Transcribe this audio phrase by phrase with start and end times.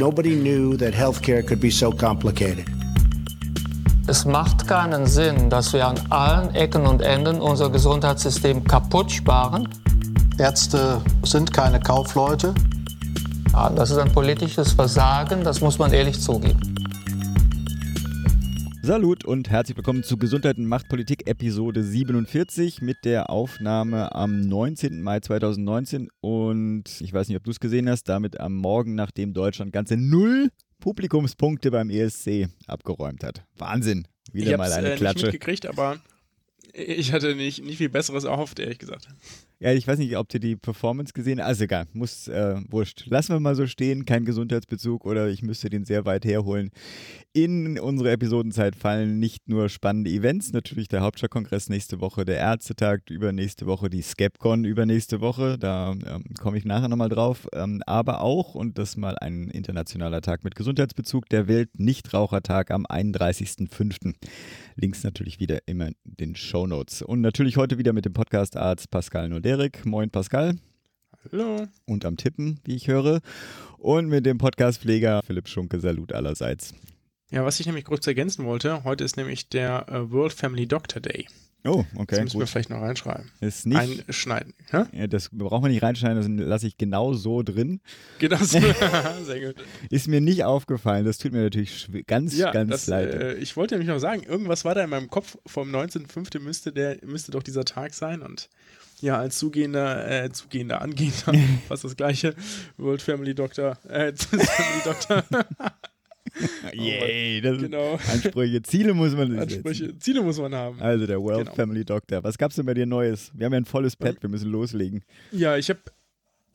[0.00, 2.64] Nobody knew that healthcare could be so complicated.
[4.06, 9.68] Es macht keinen Sinn, dass wir an allen Ecken und Enden unser Gesundheitssystem kaputt sparen.
[10.38, 12.54] Ärzte sind keine Kaufleute.
[13.52, 16.69] Ja, das ist ein politisches Versagen, das muss man ehrlich zugeben.
[18.82, 25.02] Salut und herzlich willkommen zu Gesundheit und Machtpolitik Episode 47 mit der Aufnahme am 19.
[25.02, 29.34] Mai 2019 und ich weiß nicht, ob du es gesehen hast, damit am Morgen, nachdem
[29.34, 30.48] Deutschland ganze null
[30.80, 33.44] Publikumspunkte beim ESC abgeräumt hat.
[33.58, 34.08] Wahnsinn.
[34.32, 35.26] Wieder ich mal eine äh, Klatsche.
[35.26, 36.00] Nicht mitgekriegt, aber
[36.72, 39.08] ich hatte nicht, nicht viel Besseres erhofft, ehrlich gesagt.
[39.62, 41.48] Ja, ich weiß nicht, ob du die Performance gesehen hast.
[41.48, 43.04] Also egal, muss, äh, wurscht.
[43.08, 46.70] Lassen wir mal so stehen, kein Gesundheitsbezug oder ich müsste den sehr weit herholen.
[47.34, 53.10] In unsere Episodenzeit fallen nicht nur spannende Events, natürlich der Hauptstadtkongress nächste Woche, der Ärztetag
[53.10, 58.22] übernächste Woche, die Skepcon übernächste Woche, da ähm, komme ich nachher nochmal drauf, ähm, aber
[58.22, 64.14] auch, und das mal ein internationaler Tag mit Gesundheitsbezug, der Welt-Nichtrauchertag am 31.05.
[64.76, 67.02] Links natürlich wieder immer in den Show Notes.
[67.02, 69.84] Und natürlich heute wieder mit dem Podcast-Arzt Pascal Noderik.
[69.84, 70.54] Moin Pascal.
[71.32, 71.66] Hallo.
[71.84, 73.20] Und am Tippen, wie ich höre.
[73.78, 75.80] Und mit dem Podcast-Pfleger Philipp Schunke.
[75.80, 76.72] Salut allerseits.
[77.32, 81.02] Ja, was ich nämlich kurz ergänzen wollte, heute ist nämlich der äh, World Family Doctor
[81.02, 81.26] Day.
[81.64, 82.14] Oh, okay.
[82.14, 82.42] Das müssen gut.
[82.42, 83.30] wir vielleicht noch reinschreiben.
[83.40, 84.54] Ist nicht, Einschneiden.
[84.70, 84.84] Hä?
[84.92, 87.80] ja, das brauchen wir nicht reinschneiden, das lasse ich genau so drin.
[88.20, 88.50] Geht das?
[89.24, 89.56] Sehr gut.
[89.90, 93.12] Ist mir nicht aufgefallen, das tut mir natürlich ganz, Ja, ganz das, leid.
[93.12, 96.38] äh, ich wollte nämlich noch sagen, irgendwas war da in meinem Kopf vom 19.05.
[96.38, 98.48] müsste der müsste doch dieser Tag sein und
[99.00, 101.34] ja, als zugehender, äh, zugehender, angehender,
[101.68, 102.34] fast das gleiche,
[102.76, 105.24] World Family Doctor, äh, Family Doctor,
[106.72, 107.96] Yay, das genau.
[107.98, 109.40] sind Ansprüche, Ziele muss man setzen.
[109.40, 110.80] Ansprüche, Ziele muss man haben.
[110.80, 111.54] Also der World Genau.
[111.54, 112.22] Family Doctor.
[112.22, 113.32] Was gab's denn bei dir Neues?
[113.34, 115.02] Wir haben ja ein volles Pad, wir müssen loslegen.
[115.32, 115.80] Ja, ich habe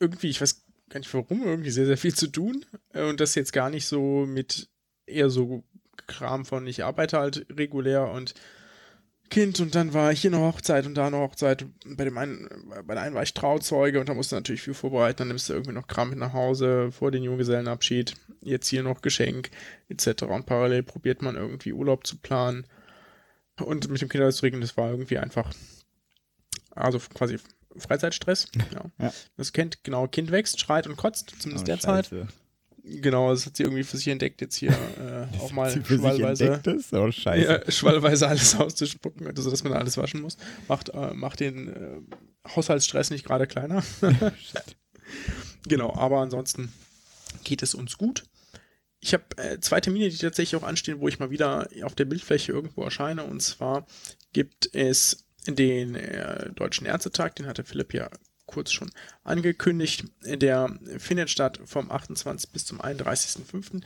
[0.00, 2.64] irgendwie, ich weiß gar nicht warum, irgendwie sehr, sehr viel zu tun.
[2.94, 4.68] Und das jetzt gar nicht so mit
[5.06, 5.62] eher so
[6.06, 8.34] Kram von, ich arbeite halt regulär und
[9.30, 11.66] Kind und dann war hier eine Hochzeit und da eine Hochzeit.
[11.84, 12.48] Bei dem einen,
[12.84, 15.18] bei der einen war ich Trauzeuge und da musste natürlich viel vorbereiten.
[15.18, 18.14] Dann nimmst du irgendwie noch Kram mit nach Hause vor den Junggesellenabschied.
[18.40, 19.50] Jetzt hier noch Geschenk
[19.88, 20.22] etc.
[20.24, 22.66] Und parallel probiert man irgendwie Urlaub zu planen.
[23.58, 25.52] Und mit dem Kinderhaus zu regeln, das war irgendwie einfach,
[26.70, 27.38] also quasi
[27.76, 28.48] Freizeitstress.
[28.72, 29.06] Ja.
[29.06, 29.12] Ja.
[29.36, 32.06] Das Kind, genau, Kind wächst, schreit und kotzt, zumindest Oh, derzeit.
[32.06, 32.28] Scheiße.
[32.88, 36.60] Genau, das hat sie irgendwie für sich entdeckt, jetzt hier äh, auch mal schwallweise?
[36.92, 40.36] Oh, ja, schwallweise alles auszuspucken, also dass man alles waschen muss.
[40.68, 43.82] Macht, äh, macht den äh, Haushaltsstress nicht gerade kleiner.
[45.66, 46.72] genau, aber ansonsten
[47.42, 48.24] geht es uns gut.
[49.00, 52.04] Ich habe äh, zwei Termine, die tatsächlich auch anstehen, wo ich mal wieder auf der
[52.04, 53.24] Bildfläche irgendwo erscheine.
[53.24, 53.86] Und zwar
[54.32, 58.10] gibt es den äh, Deutschen Ärztetag, den hatte Philipp ja
[58.46, 58.90] kurz schon
[59.24, 60.04] angekündigt.
[60.24, 62.50] Der findet statt vom 28.
[62.50, 63.82] bis zum 31.05.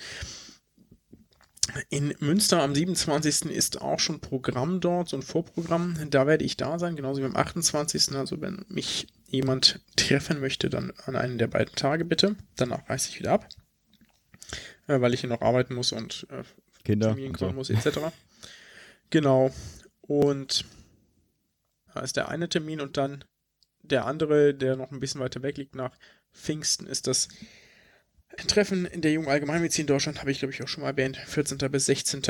[1.88, 3.46] In Münster am 27.
[3.46, 5.96] ist auch schon Programm dort, so ein Vorprogramm.
[6.10, 8.16] Da werde ich da sein, genauso wie am 28.
[8.16, 12.36] Also wenn mich jemand treffen möchte, dann an einen der beiden Tage bitte.
[12.56, 13.48] Danach reise ich wieder ab,
[14.88, 16.42] äh, weil ich hier noch arbeiten muss und äh,
[16.84, 17.10] Kinder.
[17.12, 17.52] Und so.
[17.52, 17.98] muss, etc.
[19.10, 19.52] genau.
[20.00, 20.64] Und
[21.94, 23.24] da ist der eine Termin und dann
[23.82, 25.96] der andere, der noch ein bisschen weiter weg liegt, nach
[26.32, 27.28] Pfingsten, ist das
[28.46, 31.58] Treffen in der Jungen Allgemeinmedizin Deutschland, habe ich glaube ich auch schon mal erwähnt, 14.
[31.70, 32.22] bis 16.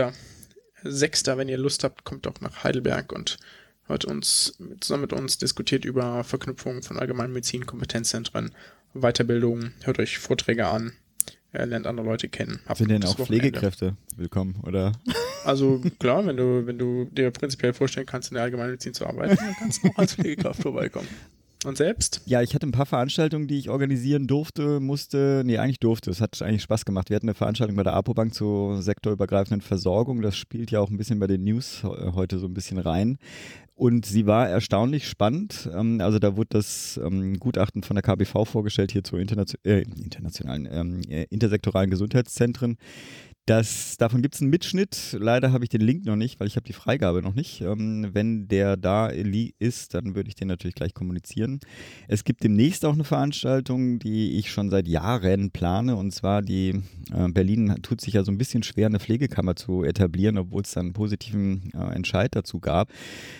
[0.82, 1.26] 6.
[1.26, 3.38] Wenn ihr Lust habt, kommt doch nach Heidelberg und
[3.86, 8.52] hört uns zusammen mit uns diskutiert über Verknüpfungen von Allgemeinmedizin, Kompetenzzentren,
[8.94, 10.92] Weiterbildung, hört euch Vorträge an,
[11.52, 12.60] äh, lernt andere Leute kennen.
[12.66, 13.26] Habt Sind denn auch Wochenende.
[13.26, 14.92] Pflegekräfte willkommen, oder?
[15.44, 19.36] Also klar, wenn du, wenn du dir prinzipiell vorstellen kannst, in der Allgemeinmedizin zu arbeiten,
[19.36, 21.08] dann kannst du auch als Pflegekraft vorbeikommen.
[21.66, 22.22] Und selbst?
[22.24, 25.42] Ja, ich hatte ein paar Veranstaltungen, die ich organisieren durfte, musste.
[25.44, 26.10] Nee, eigentlich durfte.
[26.10, 27.10] Es hat eigentlich Spaß gemacht.
[27.10, 30.22] Wir hatten eine Veranstaltung bei der APO-Bank zur sektorübergreifenden Versorgung.
[30.22, 33.18] Das spielt ja auch ein bisschen bei den News he- heute so ein bisschen rein.
[33.74, 35.68] Und sie war erstaunlich spannend.
[35.74, 39.80] Ähm, Also da wurde das ähm, Gutachten von der KBV vorgestellt hier zu internation äh,
[39.82, 42.78] internationalen, ähm, äh, intersektoralen Gesundheitszentren.
[43.50, 45.16] Das, davon gibt es einen Mitschnitt.
[45.18, 47.62] Leider habe ich den Link noch nicht, weil ich habe die Freigabe noch nicht.
[47.62, 51.58] Ähm, wenn der da ist, dann würde ich den natürlich gleich kommunizieren.
[52.06, 55.96] Es gibt demnächst auch eine Veranstaltung, die ich schon seit Jahren plane.
[55.96, 56.80] Und zwar die
[57.12, 60.70] äh, Berlin tut sich ja so ein bisschen schwer, eine Pflegekammer zu etablieren, obwohl es
[60.70, 62.92] dann einen positiven äh, Entscheid dazu gab.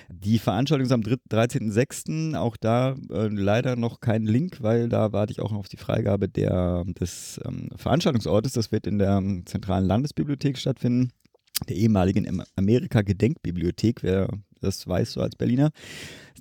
[0.09, 2.35] Die Veranstaltung ist am 3 13.06.
[2.35, 5.77] Auch da äh, leider noch kein Link, weil da warte ich auch noch auf die
[5.77, 8.55] Freigabe der, des ähm, Veranstaltungsortes.
[8.55, 11.11] Das wird in der ähm, zentralen Landesbibliothek stattfinden,
[11.69, 14.29] der ehemaligen Am- Amerika-Gedenkbibliothek, wer
[14.63, 15.71] das weiß, so als Berliner.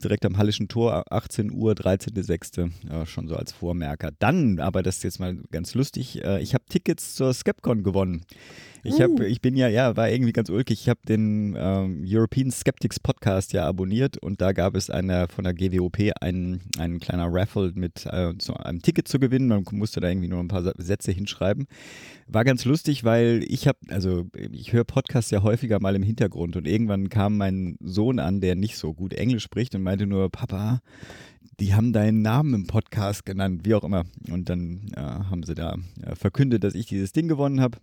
[0.03, 2.71] Direkt am Hallischen Tor, 18 Uhr, 13.06.
[2.89, 4.11] Ja, schon so als Vormerker.
[4.19, 8.25] Dann, aber das ist jetzt mal ganz lustig, äh, ich habe Tickets zur Skepcon gewonnen.
[8.83, 10.81] Ich, hab, ich bin ja, ja, war irgendwie ganz ulkig.
[10.81, 15.43] Ich habe den ähm, European Skeptics Podcast ja abonniert und da gab es eine, von
[15.43, 19.47] der GWOP einen, einen kleiner Raffle mit äh, so einem Ticket zu gewinnen.
[19.47, 21.67] Man musste da irgendwie nur ein paar Sätze hinschreiben.
[22.27, 26.55] War ganz lustig, weil ich habe, also ich höre Podcasts ja häufiger mal im Hintergrund
[26.55, 30.29] und irgendwann kam mein Sohn an, der nicht so gut Englisch spricht und meinte nur,
[30.29, 30.81] Papa,
[31.59, 34.03] die haben deinen Namen im Podcast genannt, wie auch immer.
[34.29, 37.79] Und dann äh, haben sie da äh, verkündet, dass ich dieses Ding gewonnen habe.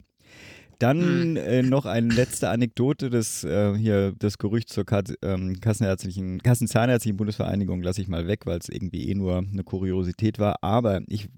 [0.79, 6.41] Dann äh, noch eine letzte Anekdote, das äh, hier das Gerücht zur Kat ähm, Kassenärztlichen,
[6.44, 10.62] Kassenzahnärztlichen Bundesvereinigung lasse ich mal weg, weil es irgendwie eh nur eine Kuriosität war.
[10.62, 11.29] Aber ich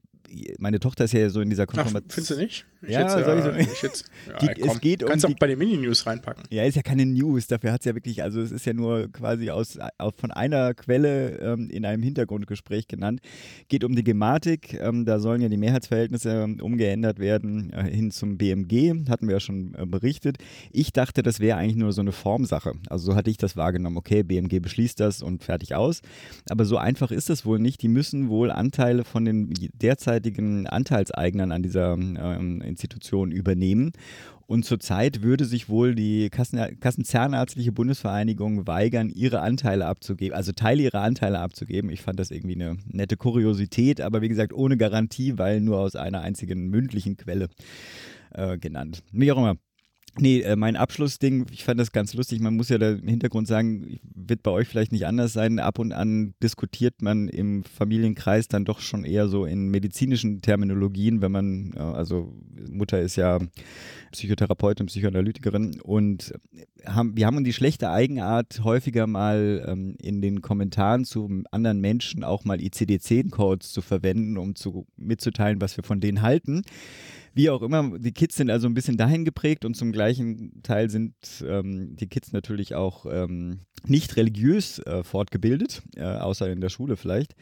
[0.58, 2.10] meine Tochter ist ja so in dieser Konfirmation.
[2.10, 2.66] Findest du nicht?
[2.82, 5.32] Ich ja, jetzt, soll ich so ich jetzt, ja, die, komm, es geht kannst um
[5.32, 6.44] auch bei den Mini-News reinpacken.
[6.50, 9.10] Ja, ist ja keine News, dafür hat es ja wirklich, also es ist ja nur
[9.10, 13.20] quasi aus, aus von einer Quelle ähm, in einem Hintergrundgespräch genannt.
[13.68, 18.12] Geht um die Gematik, ähm, da sollen ja die Mehrheitsverhältnisse ähm, umgeändert werden äh, hin
[18.12, 20.38] zum BMG, hatten wir ja schon äh, berichtet.
[20.70, 22.74] Ich dachte, das wäre eigentlich nur so eine Formsache.
[22.88, 26.00] Also so hatte ich das wahrgenommen, okay, BMG beschließt das und fertig aus.
[26.48, 27.82] Aber so einfach ist das wohl nicht.
[27.82, 29.52] Die müssen wohl Anteile von den
[30.18, 33.92] derzeitigen Anteilseignern an dieser ähm, Institution übernehmen.
[34.46, 36.58] Und zurzeit würde sich wohl die Kassen,
[37.74, 41.90] Bundesvereinigung weigern, ihre Anteile abzugeben, also Teile ihrer Anteile abzugeben.
[41.90, 45.96] Ich fand das irgendwie eine nette Kuriosität, aber wie gesagt, ohne Garantie, weil nur aus
[45.96, 47.48] einer einzigen mündlichen Quelle
[48.32, 49.02] äh, genannt.
[49.12, 49.56] Wie auch immer.
[50.20, 52.40] Nee, äh, mein Abschlussding, ich fand das ganz lustig.
[52.40, 55.58] Man muss ja da im Hintergrund sagen, wird bei euch vielleicht nicht anders sein.
[55.58, 61.22] Ab und an diskutiert man im Familienkreis dann doch schon eher so in medizinischen Terminologien,
[61.22, 62.32] wenn man, also
[62.70, 63.38] Mutter ist ja
[64.12, 66.34] Psychotherapeutin, Psychoanalytikerin und
[66.86, 72.24] haben, wir haben die schlechte Eigenart, häufiger mal ähm, in den Kommentaren zu anderen Menschen
[72.24, 76.62] auch mal ICD-10-Codes zu verwenden, um zu, mitzuteilen, was wir von denen halten.
[77.34, 80.90] Wie auch immer, die Kids sind also ein bisschen dahin geprägt und zum gleichen Teil
[80.90, 81.14] sind
[81.46, 86.96] ähm, die Kids natürlich auch ähm, nicht religiös äh, fortgebildet, äh, außer in der Schule
[86.96, 87.34] vielleicht.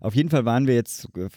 [0.00, 1.28] Auf jeden Fall waren wir jetzt, äh,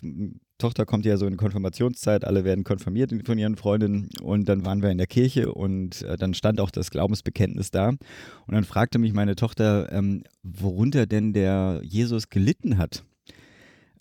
[0.58, 4.82] Tochter kommt ja so in Konfirmationszeit, alle werden konfirmiert von ihren Freundinnen und dann waren
[4.82, 8.00] wir in der Kirche und äh, dann stand auch das Glaubensbekenntnis da und
[8.48, 13.04] dann fragte mich meine Tochter, ähm, worunter denn der Jesus gelitten hat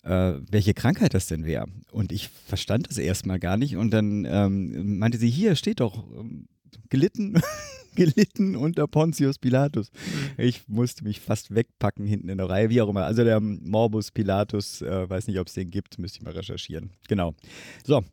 [0.07, 1.67] äh, welche Krankheit das denn wäre.
[1.91, 3.75] Und ich verstand das erstmal gar nicht.
[3.75, 6.47] Und dann ähm, meinte sie, hier steht doch ähm,
[6.89, 7.41] gelitten,
[7.95, 9.91] gelitten unter Pontius Pilatus.
[9.91, 10.43] Mhm.
[10.43, 13.05] Ich musste mich fast wegpacken hinten in der Reihe, wie auch immer.
[13.05, 16.91] Also der Morbus Pilatus, äh, weiß nicht, ob es den gibt, müsste ich mal recherchieren.
[17.07, 17.33] Genau.
[17.85, 18.03] So,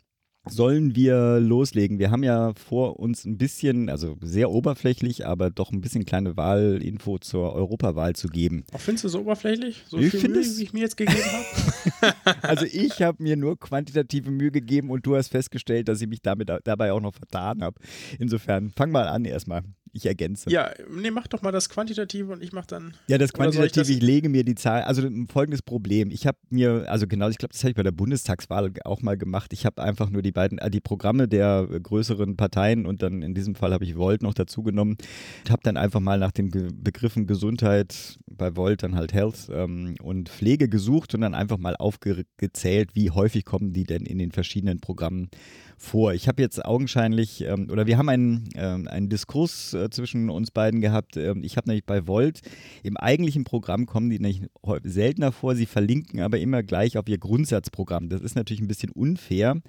[0.49, 1.99] sollen wir loslegen?
[1.99, 6.37] Wir haben ja vor uns ein bisschen, also sehr oberflächlich, aber doch ein bisschen kleine
[6.37, 8.65] Wahlinfo zur Europawahl zu geben.
[8.73, 9.85] Auch findest du es oberflächlich?
[9.89, 12.15] So ich viel Mühe, es, wie ich mir jetzt gegeben habe?
[12.43, 16.23] also ich habe mir nur quantitative Mühe gegeben und du hast festgestellt, dass ich mich
[16.23, 17.79] damit dabei auch noch vertan habe.
[18.19, 19.63] Insofern, fang mal an erstmal
[19.95, 20.51] ich ergänze.
[20.51, 22.95] Ja, nee, mach doch mal das Quantitative und ich mach dann.
[23.07, 26.11] Ja, das Quantitative, ich, das ich, lege mir die Zahl, also folgendes Problem.
[26.11, 29.17] Ich habe mir, also genau, ich glaube, das habe ich bei der Bundestagswahl auch mal
[29.17, 29.53] gemacht.
[29.53, 33.35] Ich habe einfach nur die beiden, äh, die Programme der größeren Parteien und dann in
[33.35, 34.97] diesem Fall habe ich Volt noch dazu genommen.
[35.45, 39.95] Ich habe dann einfach mal nach den Begriffen Gesundheit, bei Volt dann halt Health ähm,
[40.03, 44.33] und Pflege gesucht und dann einfach mal aufgezählt, wie häufig kommen die denn in den
[44.33, 45.29] verschiedenen Programmen
[45.77, 46.15] vor.
[46.15, 50.81] Ich habe jetzt augenscheinlich, ähm, oder wir haben einen, ähm, einen Diskurs zwischen uns beiden
[50.81, 51.17] gehabt.
[51.17, 52.41] Ähm, ich habe nämlich bei Volt,
[52.83, 54.43] im eigentlichen Programm kommen die nämlich
[54.83, 58.09] seltener vor, sie verlinken aber immer gleich auf ihr Grundsatzprogramm.
[58.09, 59.61] Das ist natürlich ein bisschen unfair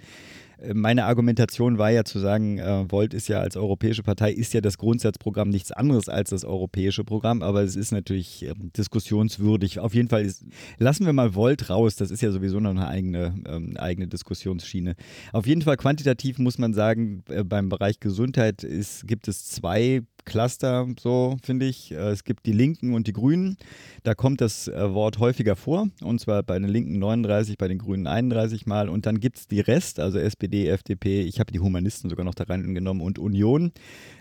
[0.74, 4.62] meine Argumentation war ja zu sagen, äh, Volt ist ja als europäische Partei, ist ja
[4.62, 9.80] das Grundsatzprogramm nichts anderes als das europäische Programm, aber es ist natürlich äh, diskussionswürdig.
[9.80, 10.46] Auf jeden Fall ist,
[10.78, 14.96] lassen wir mal Volt raus, das ist ja sowieso noch eine eigene, ähm, eigene Diskussionsschiene.
[15.34, 20.02] Auf jeden Fall quantitativ muss man sagen, äh, beim Bereich Gesundheit ist, gibt es zwei
[20.26, 21.92] Cluster, so finde ich.
[21.92, 23.58] Äh, es gibt die Linken und die Grünen.
[24.04, 27.78] Da kommt das äh, Wort häufiger vor, und zwar bei den Linken 39, bei den
[27.78, 28.90] Grünen 31 Mal.
[28.90, 32.36] Und dann gibt es die Rest, also SPD, FDP, ich habe die Humanisten sogar noch
[32.36, 33.72] da reingenommen und Union.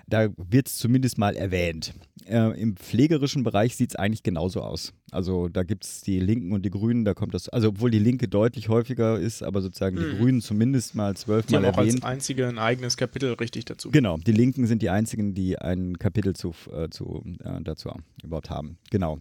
[0.06, 1.94] Da wird es zumindest mal erwähnt.
[2.26, 4.92] Äh, Im pflegerischen Bereich sieht es eigentlich genauso aus.
[5.10, 7.98] Also da gibt es die Linken und die Grünen, da kommt das, also obwohl die
[7.98, 10.18] Linke deutlich häufiger ist, aber sozusagen die mhm.
[10.18, 12.02] Grünen zumindest mal zwölfmal die haben erwähnt.
[12.02, 13.90] auch als einzige ein eigenes Kapitel richtig dazu.
[13.90, 17.90] Genau, die Linken sind die einzigen, die ein Kapitel zu, äh, zu, äh, dazu
[18.22, 18.78] überhaupt haben.
[18.90, 19.20] Genau.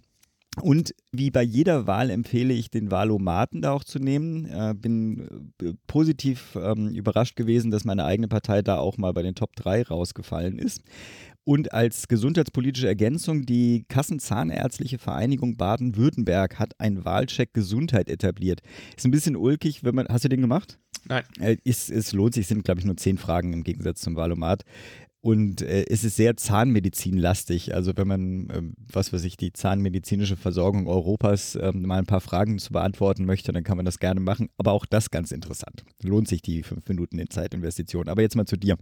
[0.62, 4.46] Und wie bei jeder Wahl empfehle ich den Wahlomaten da auch zu nehmen.
[4.46, 9.24] Äh, bin äh, positiv ähm, überrascht gewesen, dass meine eigene Partei da auch mal bei
[9.24, 10.82] den Top 3 rausgefallen ist.
[11.46, 18.62] Und als gesundheitspolitische Ergänzung, die Kassenzahnärztliche Vereinigung Baden-Württemberg hat einen Wahlcheck Gesundheit etabliert.
[18.96, 20.08] Ist ein bisschen ulkig, wenn man.
[20.08, 20.80] Hast du den gemacht?
[21.06, 21.24] Nein.
[21.40, 24.64] Äh, ist, es lohnt sich, sind, glaube ich, nur zehn Fragen im Gegensatz zum Wahlomat.
[25.26, 27.74] Und äh, es ist sehr zahnmedizinlastig.
[27.74, 28.62] Also wenn man, äh,
[28.92, 33.54] was weiß ich, die zahnmedizinische Versorgung Europas äh, mal ein paar Fragen zu beantworten möchte,
[33.54, 34.50] dann kann man das gerne machen.
[34.58, 35.86] Aber auch das ganz interessant.
[36.04, 38.10] Lohnt sich die fünf Minuten in Zeitinvestition.
[38.10, 38.78] Aber jetzt mal zu dir.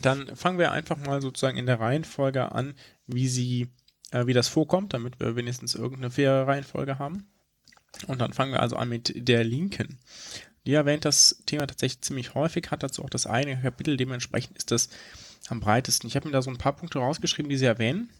[0.00, 2.72] Dann fangen wir einfach mal sozusagen in der Reihenfolge an,
[3.06, 3.68] wie sie,
[4.12, 7.26] äh, wie das vorkommt, damit wir wenigstens irgendeine faire Reihenfolge haben.
[8.06, 9.98] Und dann fangen wir also an mit der Linken.
[10.66, 14.70] Die erwähnt das Thema tatsächlich ziemlich häufig, hat dazu auch das eigene Kapitel, dementsprechend ist
[14.70, 14.88] das
[15.48, 16.08] am breitesten.
[16.08, 18.10] Ich habe mir da so ein paar Punkte rausgeschrieben, die sie erwähnen.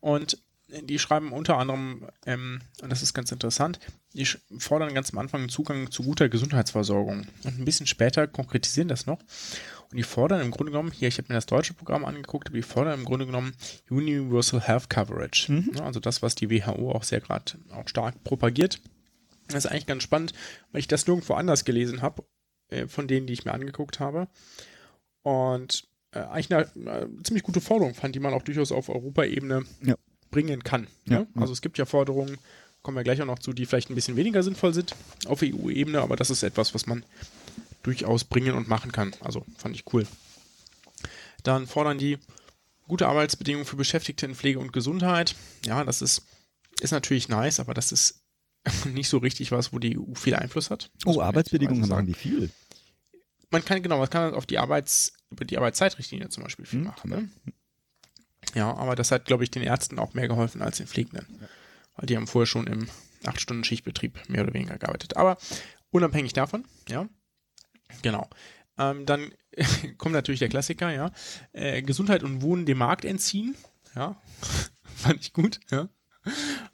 [0.00, 0.38] Und
[0.68, 3.80] die schreiben unter anderem, ähm, und das ist ganz interessant,
[4.12, 4.26] die
[4.58, 7.26] fordern ganz am Anfang einen Zugang zu guter Gesundheitsversorgung.
[7.44, 9.18] Und ein bisschen später konkretisieren das noch.
[9.90, 12.56] Und die fordern im Grunde genommen, hier, ich habe mir das deutsche Programm angeguckt, aber
[12.56, 13.54] die fordern im Grunde genommen
[13.88, 15.50] Universal Health Coverage.
[15.50, 15.80] Mhm.
[15.80, 18.80] Also das, was die WHO auch sehr gerade auch stark propagiert.
[19.46, 20.34] Das ist eigentlich ganz spannend,
[20.72, 22.24] weil ich das nirgendwo anders gelesen habe,
[22.68, 24.28] äh, von denen, die ich mir angeguckt habe.
[25.28, 29.64] Und äh, eigentlich eine, eine, ziemlich gute Forderung fand, die man auch durchaus auf Europaebene
[29.82, 29.94] ja.
[30.30, 30.86] bringen kann.
[31.04, 31.26] Ja, ja?
[31.34, 32.38] Also es gibt ja Forderungen,
[32.80, 34.94] kommen wir gleich auch noch zu, die vielleicht ein bisschen weniger sinnvoll sind
[35.26, 37.04] auf EU-Ebene, aber das ist etwas, was man
[37.82, 39.14] durchaus bringen und machen kann.
[39.20, 40.06] Also fand ich cool.
[41.42, 42.16] Dann fordern die
[42.86, 45.36] gute Arbeitsbedingungen für Beschäftigte in Pflege und Gesundheit.
[45.66, 46.22] Ja, das ist,
[46.80, 48.22] ist natürlich nice, aber das ist
[48.94, 50.90] nicht so richtig was, wo die EU viel Einfluss hat.
[51.04, 52.50] Oh, Arbeitsbedingungen machen die viel
[53.50, 56.86] man kann, genau, man kann auf die Arbeits, über die Arbeitszeitrichtlinie zum Beispiel viel mhm.
[56.86, 57.10] machen.
[57.10, 57.28] Ne?
[58.54, 61.26] Ja, aber das hat, glaube ich, den Ärzten auch mehr geholfen als den Pflegenden.
[61.40, 61.48] Ja.
[61.96, 62.88] Weil die haben vorher schon im
[63.24, 65.16] 8-Stunden-Schichtbetrieb mehr oder weniger gearbeitet.
[65.16, 65.38] Aber
[65.90, 67.08] unabhängig davon, ja,
[68.02, 68.28] genau.
[68.78, 69.32] Ähm, dann
[69.98, 71.10] kommt natürlich der Klassiker, ja.
[71.52, 73.56] Äh, Gesundheit und Wohnen dem Markt entziehen.
[73.94, 74.20] Ja,
[74.82, 75.88] fand ich gut, ja.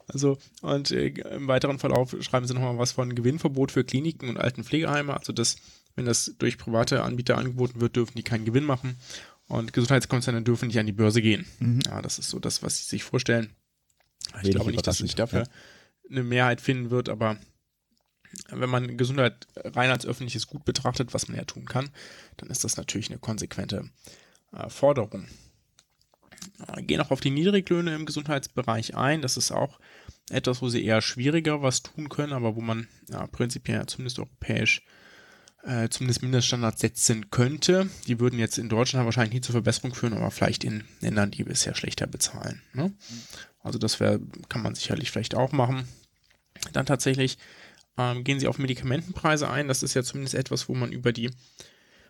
[0.07, 4.37] Also, und äh, im weiteren Verlauf schreiben sie nochmal was von Gewinnverbot für Kliniken und
[4.37, 5.15] alten Pflegeheime.
[5.15, 5.57] Also, das
[5.95, 8.97] wenn das durch private Anbieter angeboten wird, dürfen die keinen Gewinn machen.
[9.47, 11.45] Und Gesundheitskonzerne dürfen nicht an die Börse gehen.
[11.59, 11.81] Mhm.
[11.85, 13.51] Ja, das ist so das, was sie sich vorstellen.
[14.27, 15.47] Ich Wenig glaube nicht, dass sich dafür ja.
[16.09, 17.37] eine Mehrheit finden wird, aber
[18.49, 21.89] wenn man Gesundheit rein als öffentliches Gut betrachtet, was man ja tun kann,
[22.37, 23.89] dann ist das natürlich eine konsequente
[24.51, 25.27] äh, Forderung.
[26.67, 29.21] Äh, gehen auch auf die Niedriglöhne im Gesundheitsbereich ein.
[29.21, 29.79] Das ist auch
[30.29, 34.81] etwas, wo sie eher schwieriger was tun können, aber wo man ja, prinzipiell zumindest europäisch
[35.65, 37.89] äh, zumindest Mindeststandards setzen könnte.
[38.07, 41.43] Die würden jetzt in Deutschland wahrscheinlich nie zur Verbesserung führen, aber vielleicht in Ländern, die
[41.43, 42.61] bisher schlechter bezahlen.
[42.73, 42.93] Ne?
[43.59, 45.87] Also das wäre, kann man sicherlich vielleicht auch machen.
[46.73, 47.37] Dann tatsächlich
[47.97, 49.67] ähm, gehen sie auf Medikamentenpreise ein.
[49.67, 51.31] Das ist ja zumindest etwas, wo man über die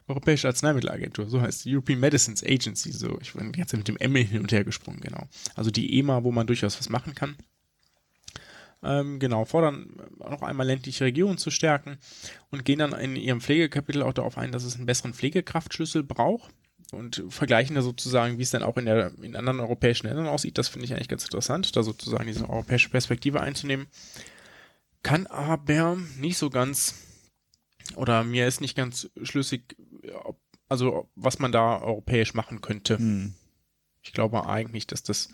[0.07, 4.15] Europäische Arzneimittelagentur, so heißt die European Medicines Agency, so, ich bin jetzt mit dem M
[4.15, 5.27] hin und her gesprungen, genau.
[5.55, 7.35] Also die EMA, wo man durchaus was machen kann.
[8.85, 11.97] Ähm, genau, fordern noch einmal ländliche Regionen zu stärken
[12.51, 16.53] und gehen dann in ihrem Pflegekapitel auch darauf ein, dass es einen besseren Pflegekraftschlüssel braucht
[16.91, 20.59] und vergleichen da sozusagen, wie es dann auch in, der, in anderen europäischen Ländern aussieht.
[20.59, 23.87] Das finde ich eigentlich ganz interessant, da sozusagen diese europäische Perspektive einzunehmen.
[25.01, 26.95] Kann aber nicht so ganz,
[27.95, 29.75] oder mir ist nicht ganz schlüssig,
[30.23, 30.39] ob,
[30.69, 32.99] also was man da europäisch machen könnte.
[32.99, 33.33] Hm.
[34.03, 35.29] Ich glaube eigentlich, dass das,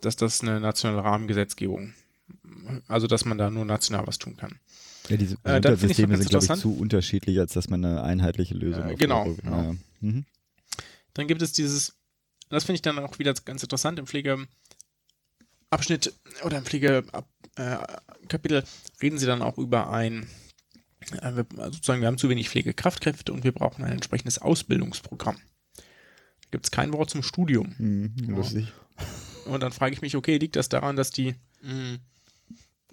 [0.00, 1.94] dass das eine nationale Rahmengesetzgebung
[2.88, 4.58] also dass man da nur national was tun kann.
[5.08, 8.90] Ja, diese äh, Systeme sind, glaube ich, zu unterschiedlich, als dass man eine einheitliche Lösung
[8.90, 9.34] äh, Genau.
[9.34, 9.62] genau.
[9.62, 9.74] Ja.
[10.00, 10.24] Mhm.
[11.14, 11.94] Dann gibt es dieses,
[12.48, 16.14] das finde ich dann auch wieder ganz interessant im Pflegeabschnitt
[16.44, 18.62] oder im Pflegekapitel äh,
[19.02, 20.26] reden sie dann auch über ein,
[21.20, 25.36] äh, wir, also sozusagen, wir haben zu wenig Pflegekraftkräfte und wir brauchen ein entsprechendes Ausbildungsprogramm.
[25.76, 25.82] Da
[26.52, 27.74] gibt es kein Wort zum Studium.
[27.78, 28.72] Mhm, lustig.
[29.46, 31.98] Und dann frage ich mich, okay, liegt das daran, dass die mh,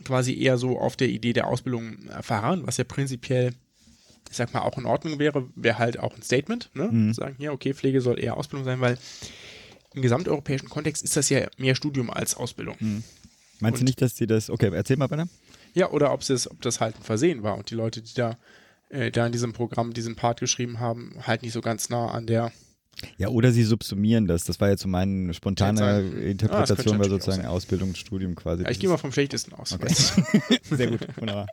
[0.03, 3.53] quasi eher so auf der Idee der Ausbildung erfahren, was ja prinzipiell,
[4.29, 6.89] ich sag mal, auch in Ordnung wäre, wäre halt auch ein Statement, ne?
[6.91, 7.13] Mhm.
[7.13, 8.97] Sagen, ja, okay, Pflege soll eher Ausbildung sein, weil
[9.93, 12.75] im gesamteuropäischen Kontext ist das ja mehr Studium als Ausbildung.
[12.79, 13.03] Mhm.
[13.59, 15.27] Meinst und, du nicht, dass sie das, okay, erzähl mal bitte.
[15.73, 18.37] Ja, oder ob, es, ob das halt ein Versehen war und die Leute, die da,
[18.89, 22.25] äh, da in diesem Programm diesen Part geschrieben haben, halt nicht so ganz nah an
[22.25, 22.51] der
[23.17, 24.43] ja, oder sie subsumieren das.
[24.43, 28.63] Das war jetzt so meine spontane Interpretation, ah, weil sozusagen Ausbildung Studium quasi.
[28.63, 29.73] Ja, ich gehe mal vom schlechtesten aus.
[29.73, 29.93] Okay.
[30.63, 31.47] Sehr gut, wunderbar.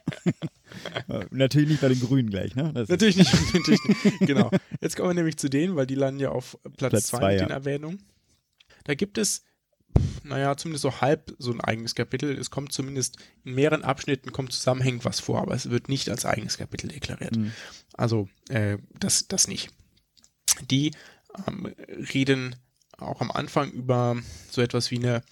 [1.30, 2.72] natürlich nicht bei den Grünen gleich, ne?
[2.72, 4.20] Natürlich nicht, natürlich nicht.
[4.20, 4.50] Genau.
[4.80, 7.46] Jetzt kommen wir nämlich zu denen, weil die landen ja auf Platz 2 mit ja.
[7.46, 8.02] den Erwähnungen.
[8.84, 9.42] Da gibt es,
[10.22, 12.36] naja, zumindest so halb so ein eigenes Kapitel.
[12.38, 16.24] Es kommt zumindest in mehreren Abschnitten kommt zusammenhängend was vor, aber es wird nicht als
[16.24, 17.36] eigenes Kapitel deklariert.
[17.36, 17.52] Mhm.
[17.94, 19.70] Also, äh, das, das nicht.
[20.70, 20.92] Die
[21.46, 21.74] ähm,
[22.14, 22.56] reden
[22.98, 24.16] auch am Anfang über
[24.50, 25.22] so etwas wie eine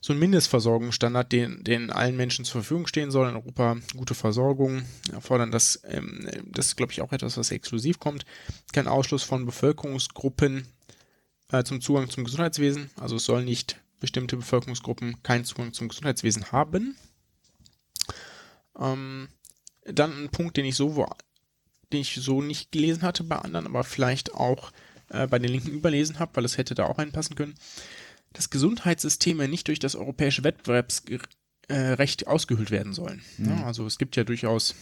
[0.00, 3.28] so ein Mindestversorgungsstandard, den, den allen Menschen zur Verfügung stehen soll.
[3.28, 4.82] In Europa gute Versorgung,
[5.20, 8.24] fordern das, ähm, das ist glaube ich auch etwas, was exklusiv kommt.
[8.72, 10.66] Kein Ausschluss von Bevölkerungsgruppen
[11.50, 12.90] äh, zum Zugang zum Gesundheitswesen.
[13.00, 16.96] Also es soll nicht bestimmte Bevölkerungsgruppen keinen Zugang zum Gesundheitswesen haben.
[18.78, 19.28] Ähm,
[19.84, 21.06] dann ein Punkt, den ich so,
[21.92, 24.70] den ich so nicht gelesen hatte bei anderen, aber vielleicht auch
[25.10, 27.54] äh, bei den Linken überlesen habe, weil es hätte da auch einpassen können
[28.36, 33.22] dass Gesundheitssysteme nicht durch das europäische Wettbewerbsrecht ausgehöhlt werden sollen.
[33.38, 33.48] Mhm.
[33.48, 34.74] Ja, also es gibt ja durchaus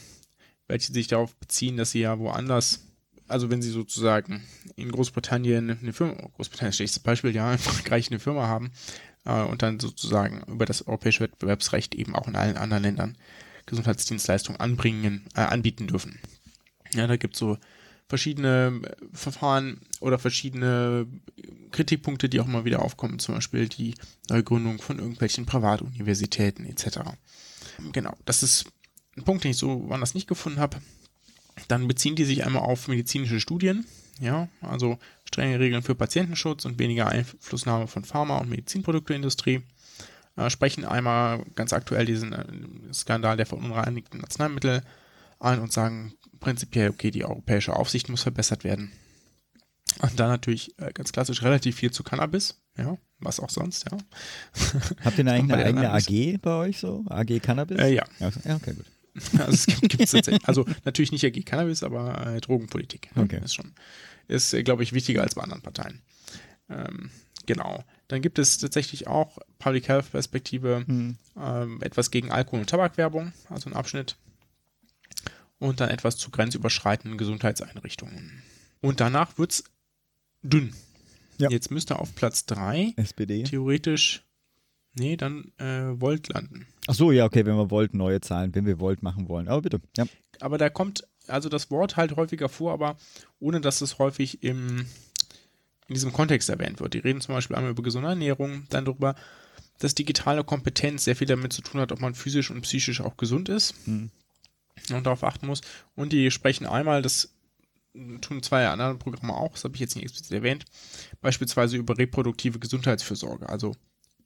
[0.66, 2.86] welche sich darauf beziehen, dass sie ja woanders,
[3.28, 4.42] also wenn sie sozusagen
[4.76, 8.72] in Großbritannien eine Firma, Großbritannien ist das Beispiel, ja, in Frankreich eine Firma haben
[9.26, 13.18] äh, und dann sozusagen über das europäische Wettbewerbsrecht eben auch in allen anderen Ländern
[13.66, 16.18] Gesundheitsdienstleistungen anbringen, äh, anbieten dürfen.
[16.94, 17.58] Ja, da gibt es so
[18.08, 21.06] verschiedene äh, Verfahren oder verschiedene
[21.70, 23.94] Kritikpunkte, die auch mal wieder aufkommen, zum Beispiel die
[24.28, 27.00] Neugründung von irgendwelchen Privatuniversitäten etc.
[27.92, 28.66] Genau, das ist
[29.16, 30.78] ein Punkt, den ich so woanders nicht gefunden habe.
[31.68, 33.86] Dann beziehen die sich einmal auf medizinische Studien,
[34.20, 39.62] ja, also strenge Regeln für Patientenschutz und weniger Einflussnahme von Pharma- und Medizinprodukteindustrie.
[40.36, 42.44] Äh, sprechen einmal ganz aktuell diesen äh,
[42.92, 44.82] Skandal der verunreinigten Arzneimittel
[45.38, 46.14] an und sagen,
[46.44, 48.92] prinzipiell, okay, die europäische Aufsicht muss verbessert werden.
[50.00, 53.96] Und dann natürlich äh, ganz klassisch relativ viel zu Cannabis, ja, was auch sonst, ja.
[55.04, 57.02] Habt ihr eigentlich eine eigene AG bei euch so?
[57.08, 57.78] AG Cannabis?
[57.78, 58.04] Äh, ja.
[58.18, 58.84] Ja, okay, gut.
[59.38, 63.08] Also es gibt gibt's tatsächlich, also natürlich nicht AG Cannabis, aber äh, Drogenpolitik.
[63.16, 63.40] Okay.
[63.42, 63.72] Ist schon,
[64.28, 66.02] ist, äh, glaube ich, wichtiger als bei anderen Parteien.
[66.68, 67.10] Ähm,
[67.46, 67.84] genau.
[68.08, 71.16] Dann gibt es tatsächlich auch Public Health Perspektive, hm.
[71.40, 74.16] ähm, etwas gegen Alkohol- und Tabakwerbung, also ein Abschnitt
[75.64, 78.42] und dann etwas zu grenzüberschreitenden Gesundheitseinrichtungen.
[78.82, 79.64] Und danach wird es
[80.42, 80.74] dünn.
[81.38, 81.48] Ja.
[81.48, 83.44] Jetzt müsste auf Platz 3 SPD.
[83.44, 84.24] theoretisch,
[84.92, 86.66] nee, dann äh, Volt landen.
[86.86, 89.48] Ach so, ja, okay, wenn wir Volt neue Zahlen, wenn wir Volt machen wollen.
[89.48, 90.04] Aber bitte, ja.
[90.40, 92.98] Aber da kommt also das Wort halt häufiger vor, aber
[93.40, 94.80] ohne dass es häufig im,
[95.88, 96.92] in diesem Kontext erwähnt wird.
[96.92, 99.14] Die reden zum Beispiel einmal über gesunde Ernährung, dann darüber,
[99.78, 103.16] dass digitale Kompetenz sehr viel damit zu tun hat, ob man physisch und psychisch auch
[103.16, 103.88] gesund ist.
[103.88, 104.10] Mhm
[104.90, 105.60] und darauf achten muss.
[105.94, 107.34] Und die sprechen einmal, das
[108.20, 110.64] tun zwei andere Programme auch, das habe ich jetzt nicht explizit erwähnt,
[111.20, 113.76] beispielsweise über reproduktive Gesundheitsfürsorge, also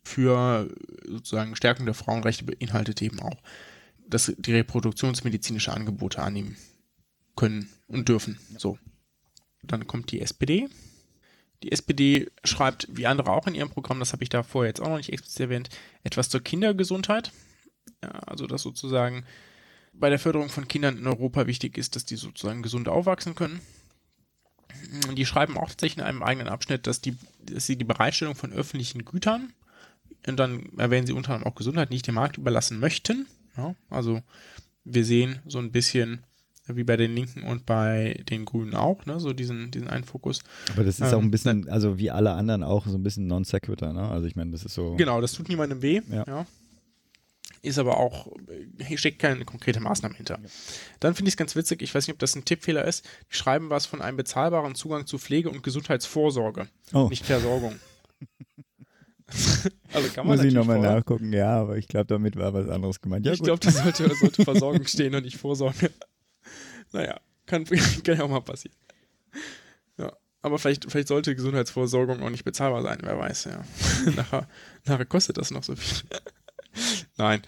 [0.02, 0.74] für
[1.06, 3.42] sozusagen Stärkung der Frauenrechte beinhaltet eben auch,
[4.06, 6.56] dass die reproduktionsmedizinische Angebote annehmen
[7.37, 8.38] können und dürfen.
[8.56, 8.78] So.
[9.62, 10.68] Dann kommt die SPD.
[11.62, 14.80] Die SPD schreibt, wie andere auch in ihrem Programm, das habe ich da vorher jetzt
[14.80, 15.68] auch noch nicht explizit erwähnt,
[16.04, 17.32] etwas zur Kindergesundheit.
[18.02, 19.24] Ja, also dass sozusagen
[19.98, 23.61] bei der Förderung von Kindern in Europa wichtig ist, dass die sozusagen gesund aufwachsen können.
[25.14, 28.52] Die schreiben auch tatsächlich in einem eigenen Abschnitt, dass, die, dass sie die Bereitstellung von
[28.52, 29.52] öffentlichen Gütern,
[30.26, 33.26] und dann erwähnen sie unter anderem auch Gesundheit, nicht dem Markt überlassen möchten.
[33.56, 34.20] Ja, also
[34.84, 36.24] wir sehen so ein bisschen
[36.66, 40.40] wie bei den Linken und bei den Grünen auch, ne, so diesen, diesen einen Fokus.
[40.72, 43.26] Aber das ist ähm, auch ein bisschen, also wie alle anderen auch, so ein bisschen
[43.26, 44.08] non sequitur, ne?
[44.08, 44.94] Also ich meine, das ist so.
[44.96, 46.02] Genau, das tut niemandem weh.
[46.11, 46.24] Ja.
[46.26, 46.46] ja
[47.62, 48.28] ist aber auch,
[48.78, 50.38] hier äh, steckt keine konkrete Maßnahme hinter.
[51.00, 53.36] Dann finde ich es ganz witzig, ich weiß nicht, ob das ein Tippfehler ist, die
[53.36, 57.08] schreiben was von einem bezahlbaren Zugang zu Pflege und Gesundheitsvorsorge, oh.
[57.08, 57.78] nicht Versorgung.
[59.92, 63.00] also kann man Muss ich nochmal nachgucken, ja, aber ich glaube, damit war was anderes
[63.00, 63.26] gemeint.
[63.26, 65.90] Ja, ich glaube, das sollte, sollte Versorgung stehen und nicht Vorsorge.
[66.92, 67.64] Naja, kann,
[68.04, 68.76] kann ja auch mal passieren.
[69.98, 73.64] Ja, aber vielleicht, vielleicht sollte Gesundheitsvorsorgung auch nicht bezahlbar sein, wer weiß, ja.
[74.16, 74.48] nachher,
[74.86, 76.08] nachher kostet das noch so viel.
[77.18, 77.42] Nein.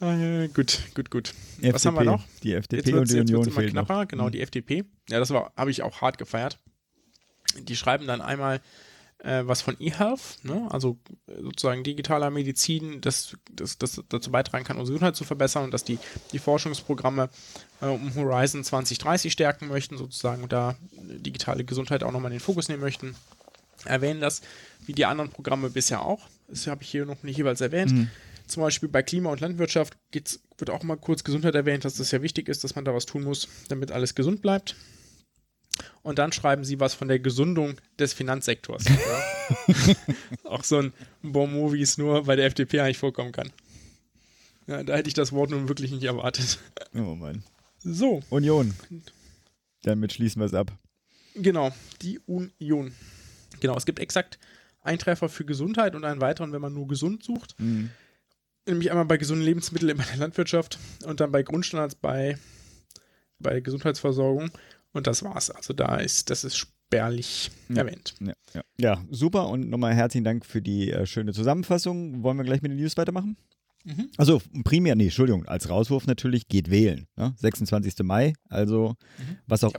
[0.00, 1.28] Äh, gut, gut, gut.
[1.28, 2.24] FDP, Was haben wir noch?
[2.42, 4.00] Die FDP und die Union immer knapper.
[4.00, 4.08] Noch.
[4.08, 4.32] Genau, mhm.
[4.32, 4.84] die FDP.
[5.08, 6.58] Ja, das habe ich auch hart gefeiert.
[7.60, 8.60] Die schreiben dann einmal
[9.18, 10.66] äh, was von eHealth, ne?
[10.70, 10.98] also
[11.40, 15.84] sozusagen digitaler Medizin, das, das, das dazu beitragen kann, unsere Gesundheit zu verbessern und dass
[15.84, 15.98] die,
[16.32, 17.28] die Forschungsprogramme
[17.82, 22.44] äh, um Horizon 2030 stärken möchten, sozusagen, und da digitale Gesundheit auch nochmal in den
[22.44, 23.14] Fokus nehmen möchten.
[23.84, 24.40] Erwähnen das,
[24.86, 26.28] wie die anderen Programme bisher auch.
[26.48, 27.92] Das habe ich hier noch nicht jeweils erwähnt.
[27.92, 28.10] Mhm
[28.52, 32.22] zum Beispiel bei Klima und Landwirtschaft wird auch mal kurz Gesundheit erwähnt, dass das ja
[32.22, 34.76] wichtig ist, dass man da was tun muss, damit alles gesund bleibt.
[36.02, 38.84] Und dann schreiben sie was von der Gesundung des Finanzsektors.
[38.84, 39.94] ja.
[40.44, 43.52] auch so ein Bonmot, wie es nur bei der FDP eigentlich vorkommen kann.
[44.66, 46.58] Ja, da hätte ich das Wort nun wirklich nicht erwartet.
[46.94, 47.42] Oh Mann.
[47.78, 48.22] So.
[48.30, 48.74] Union.
[49.82, 50.70] Damit schließen wir es ab.
[51.34, 52.92] Genau, die Union.
[53.60, 54.38] Genau, es gibt exakt
[54.82, 57.54] einen Treffer für Gesundheit und einen weiteren, wenn man nur gesund sucht.
[57.58, 57.90] Mhm
[58.66, 62.38] nämlich einmal bei gesunden Lebensmitteln in der Landwirtschaft und dann bei Grundstandards bei,
[63.38, 64.50] bei Gesundheitsversorgung.
[64.92, 65.50] Und das war's.
[65.50, 68.14] Also da ist, das ist spärlich erwähnt.
[68.20, 68.62] Ja, ja.
[68.76, 72.22] ja, super und nochmal herzlichen Dank für die äh, schöne Zusammenfassung.
[72.22, 73.36] Wollen wir gleich mit den News weitermachen?
[73.84, 74.10] Mhm.
[74.16, 77.06] Also primär, nee, Entschuldigung, als Rauswurf natürlich geht wählen.
[77.16, 77.34] Ne?
[77.38, 78.00] 26.
[78.02, 79.38] Mai, also mhm.
[79.46, 79.72] was auch.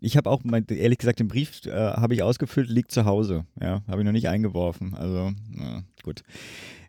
[0.00, 3.44] Ich habe auch, mein, ehrlich gesagt, den Brief äh, habe ich ausgefüllt, liegt zu Hause.
[3.60, 4.94] Ja, habe ich noch nicht eingeworfen.
[4.94, 6.22] Also, na, gut.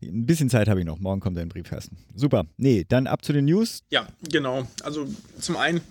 [0.01, 0.99] Ein bisschen Zeit habe ich noch.
[0.99, 1.97] Morgen kommt ein Briefkasten.
[2.15, 2.45] Super.
[2.57, 3.83] Nee, dann ab zu den News.
[3.89, 4.65] Ja, genau.
[4.83, 5.07] Also
[5.39, 5.81] zum einen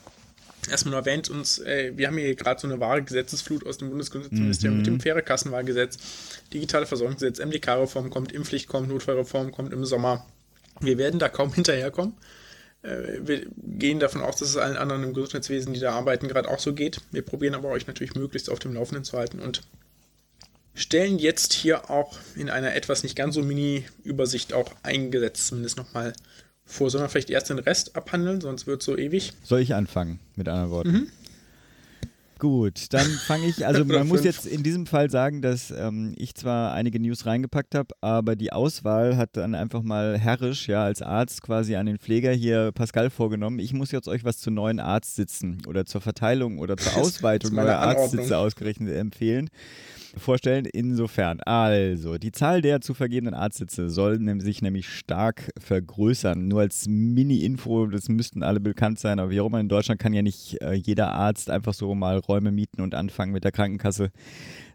[0.71, 3.89] erstmal nur erwähnt uns, äh, wir haben hier gerade so eine wahre Gesetzesflut aus dem
[3.91, 4.79] Bundesgesundheitsministerium mhm.
[4.79, 5.99] mit dem faire Kassenwahlgesetz,
[6.53, 10.25] digitale Versorgungsgesetz, MDK-Reform kommt, Impfpflicht kommt, Notfallreform kommt im Sommer.
[10.81, 12.15] Wir werden da kaum hinterherkommen.
[12.83, 16.49] Äh, wir gehen davon aus, dass es allen anderen im Gesundheitswesen, die da arbeiten, gerade
[16.49, 17.01] auch so geht.
[17.11, 19.63] Wir probieren aber euch natürlich möglichst auf dem Laufenden zu halten und
[20.75, 26.13] stellen jetzt hier auch in einer etwas nicht ganz so Mini-Übersicht auch eingesetzt zumindest nochmal
[26.65, 26.91] vor.
[26.91, 29.33] Sollen wir vielleicht erst den Rest abhandeln, sonst wird es so ewig.
[29.43, 30.91] Soll ich anfangen, mit anderen Worten?
[30.91, 31.09] Mhm.
[32.39, 36.35] Gut, dann fange ich, also man muss jetzt in diesem Fall sagen, dass ähm, ich
[36.35, 41.03] zwar einige News reingepackt habe, aber die Auswahl hat dann einfach mal herrisch, ja, als
[41.03, 43.59] Arzt quasi an den Pfleger hier Pascal vorgenommen.
[43.59, 47.79] Ich muss jetzt euch was zu neuen Arztsitzen oder zur Verteilung oder zur Ausweitung neuer
[47.79, 49.51] Arztsitze ausgerechnet empfehlen
[50.17, 50.67] vorstellen.
[50.67, 56.49] Insofern, also, die Zahl der zu vergebenen Arztsitze soll sich nämlich stark vergrößern.
[56.49, 60.13] Nur als Mini-Info, das müssten alle bekannt sein, aber wie auch immer in Deutschland kann
[60.13, 64.11] ja nicht äh, jeder Arzt einfach so mal Räume mieten und anfangen mit der Krankenkasse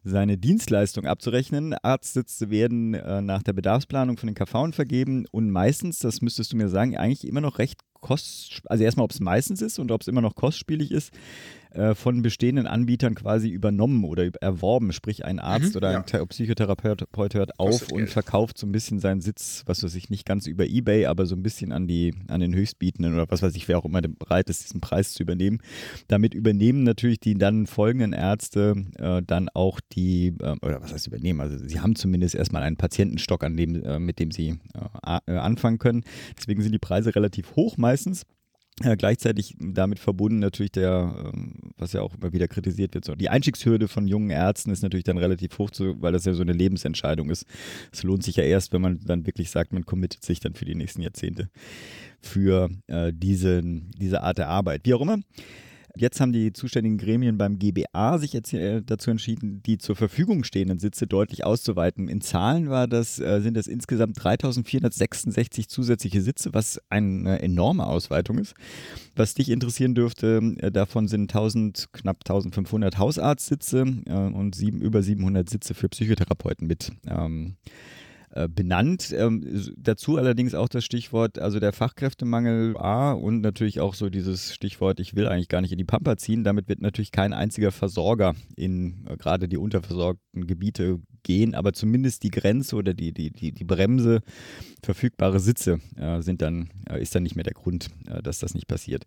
[0.03, 1.73] seine Dienstleistung abzurechnen.
[1.81, 6.57] Arztsitze werden äh, nach der Bedarfsplanung von den KV vergeben und meistens, das müsstest du
[6.57, 10.01] mir sagen, eigentlich immer noch recht kost, also erstmal, ob es meistens ist und ob
[10.01, 11.11] es immer noch kostspielig ist,
[11.73, 14.93] äh, von bestehenden Anbietern quasi übernommen oder erworben.
[14.93, 16.25] Sprich, ein Arzt mhm, oder ein ja.
[16.25, 20.47] Psychotherapeut hört auf und verkauft so ein bisschen seinen Sitz, was weiß ich, nicht ganz
[20.47, 23.67] über Ebay, aber so ein bisschen an die, an den Höchstbietenden oder was weiß ich,
[23.67, 25.59] wer auch immer bereit ist, diesen Preis zu übernehmen.
[26.07, 31.07] Damit übernehmen natürlich die dann folgenden Ärzte äh, dann auch die, äh, oder was heißt
[31.07, 31.41] übernehmen?
[31.41, 34.59] Also sie haben zumindest erstmal einen Patientenstock, an dem, äh, mit dem sie
[35.05, 36.03] äh, äh, anfangen können.
[36.37, 38.23] Deswegen sind die Preise relativ hoch meistens.
[38.81, 43.13] Ja, gleichzeitig damit verbunden natürlich der, ähm, was ja auch immer wieder kritisiert wird, so
[43.13, 46.41] die Einstiegshürde von jungen Ärzten ist natürlich dann relativ hoch, zu, weil das ja so
[46.41, 47.45] eine Lebensentscheidung ist.
[47.91, 50.65] Es lohnt sich ja erst, wenn man dann wirklich sagt, man committet sich dann für
[50.65, 51.49] die nächsten Jahrzehnte
[52.19, 54.81] für äh, diese, diese Art der Arbeit.
[54.85, 55.19] Wie auch immer.
[55.95, 60.43] Jetzt haben die zuständigen Gremien beim GBA sich jetzt äh, dazu entschieden, die zur Verfügung
[60.43, 62.07] stehenden Sitze deutlich auszuweiten.
[62.07, 68.39] In Zahlen war das, äh, sind das insgesamt 3466 zusätzliche Sitze, was eine enorme Ausweitung
[68.39, 68.55] ist.
[69.15, 75.47] Was dich interessieren dürfte, äh, davon sind 1000, knapp 1500 Hausarztsitze und sieben, über 700
[75.47, 76.91] Sitze für Psychotherapeuten mit.
[77.05, 77.55] Ähm,
[78.35, 79.13] äh, benannt.
[79.15, 84.53] Ähm, dazu allerdings auch das Stichwort, also der Fachkräftemangel A und natürlich auch so dieses
[84.53, 86.43] Stichwort, ich will eigentlich gar nicht in die Pampa ziehen.
[86.43, 92.23] Damit wird natürlich kein einziger Versorger in äh, gerade die unterversorgten Gebiete gehen, aber zumindest
[92.23, 94.21] die Grenze oder die, die, die, die Bremse
[94.83, 98.53] verfügbare Sitze äh, sind dann, äh, ist dann nicht mehr der Grund, äh, dass das
[98.53, 99.05] nicht passiert.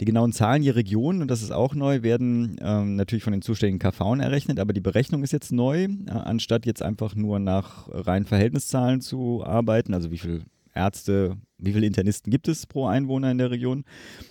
[0.00, 3.42] Die genauen Zahlen je Region, und das ist auch neu, werden ähm, natürlich von den
[3.42, 8.26] zuständigen KV errechnet, aber die Berechnung ist jetzt neu, anstatt jetzt einfach nur nach reinen
[8.58, 10.44] Verhältniszahlen zu arbeiten, also wie viele
[10.74, 13.84] Ärzte, wie viele Internisten gibt es pro Einwohner in der Region,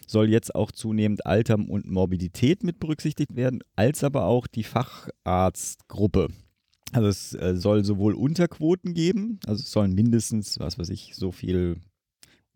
[0.06, 6.28] soll jetzt auch zunehmend Alter und Morbidität mit berücksichtigt werden, als aber auch die Facharztgruppe.
[6.94, 11.32] Also es äh, soll sowohl Unterquoten geben, also es sollen mindestens, was weiß ich, so
[11.32, 11.78] viel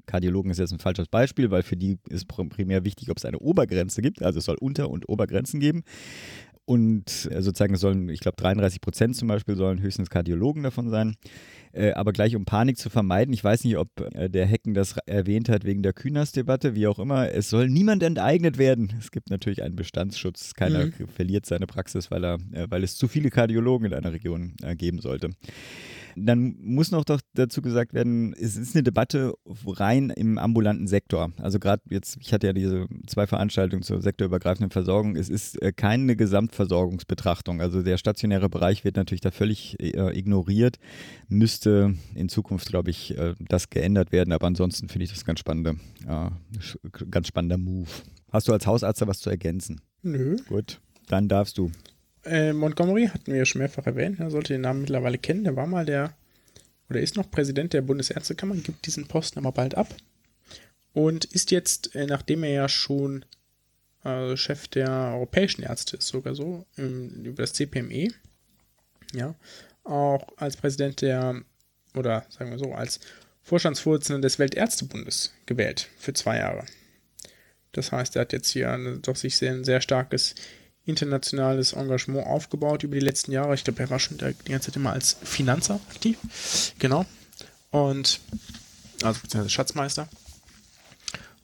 [0.05, 3.39] Kardiologen ist jetzt ein falsches Beispiel, weil für die ist primär wichtig, ob es eine
[3.39, 4.23] Obergrenze gibt.
[4.23, 5.83] Also es soll Unter- und Obergrenzen geben.
[6.65, 11.15] Und äh, sozusagen sollen, ich glaube, 33 Prozent zum Beispiel sollen höchstens Kardiologen davon sein.
[11.73, 14.97] Äh, aber gleich um Panik zu vermeiden, ich weiß nicht, ob äh, der Hecken das
[15.05, 18.93] erwähnt hat wegen der Kühners-Debatte, wie auch immer, es soll niemand enteignet werden.
[18.99, 20.53] Es gibt natürlich einen Bestandsschutz.
[20.53, 21.07] Keiner mhm.
[21.07, 22.37] verliert seine Praxis, weil, er,
[22.69, 25.31] weil es zu viele Kardiologen in einer Region geben sollte.
[26.15, 29.33] Dann muss noch doch dazu gesagt werden, es ist eine Debatte
[29.65, 31.31] rein im ambulanten Sektor.
[31.37, 35.15] Also gerade jetzt, ich hatte ja diese zwei Veranstaltungen zur sektorübergreifenden Versorgung.
[35.15, 37.61] Es ist äh, keine Gesamtversorgungsbetrachtung.
[37.61, 40.77] Also der stationäre Bereich wird natürlich da völlig äh, ignoriert.
[41.27, 44.33] Müsste in Zukunft, glaube ich, äh, das geändert werden.
[44.33, 45.75] Aber ansonsten finde ich das ganz spannende,
[47.09, 47.89] ganz spannender Move.
[48.31, 49.81] Hast du als Hausarzt da was zu ergänzen?
[50.03, 50.37] Nö.
[50.47, 51.71] Gut, dann darfst du.
[52.23, 55.43] Äh, Montgomery hatten wir ja schon mehrfach erwähnt, er sollte den Namen mittlerweile kennen.
[55.43, 56.15] Der war mal der,
[56.89, 59.95] oder ist noch Präsident der Bundesärztekammer, gibt diesen Posten aber bald ab.
[60.93, 63.25] Und ist jetzt, äh, nachdem er ja schon
[64.03, 68.09] äh, Chef der europäischen Ärzte ist, sogar so, im, über das CPME,
[69.13, 69.35] ja,
[69.83, 71.41] auch als Präsident der,
[71.95, 72.99] oder sagen wir so, als
[73.41, 76.65] Vorstandsvorsitzender des Weltärztebundes gewählt für zwei Jahre.
[77.71, 80.35] Das heißt, er hat jetzt hier eine, doch sich sehr, ein sehr starkes
[80.85, 83.53] internationales Engagement aufgebaut über die letzten Jahre.
[83.53, 86.17] Ich glaube, er war schon die ganze Zeit immer als Finanzer aktiv.
[86.79, 87.05] Genau.
[87.69, 88.19] Und,
[89.03, 90.09] also beziehungsweise Schatzmeister.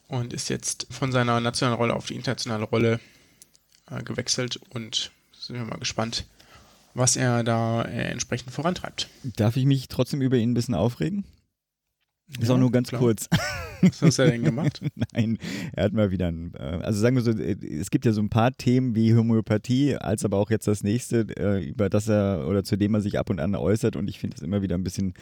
[0.07, 2.99] Und ist jetzt von seiner nationalen Rolle auf die internationale Rolle
[3.91, 6.25] äh, gewechselt und sind wir mal gespannt,
[6.93, 9.09] was er da äh, entsprechend vorantreibt.
[9.23, 11.25] Darf ich mich trotzdem über ihn ein bisschen aufregen?
[12.39, 13.01] Ist auch nur ganz klar.
[13.01, 13.29] kurz.
[13.81, 14.81] Was hat er denn gemacht?
[15.13, 15.37] Nein,
[15.73, 18.21] er hat mal wieder ein, äh, also sagen wir so, äh, es gibt ja so
[18.21, 22.45] ein paar Themen wie Homöopathie, als aber auch jetzt das nächste, äh, über das er
[22.47, 24.75] oder zu dem er sich ab und an äußert und ich finde das immer wieder
[24.75, 25.13] ein bisschen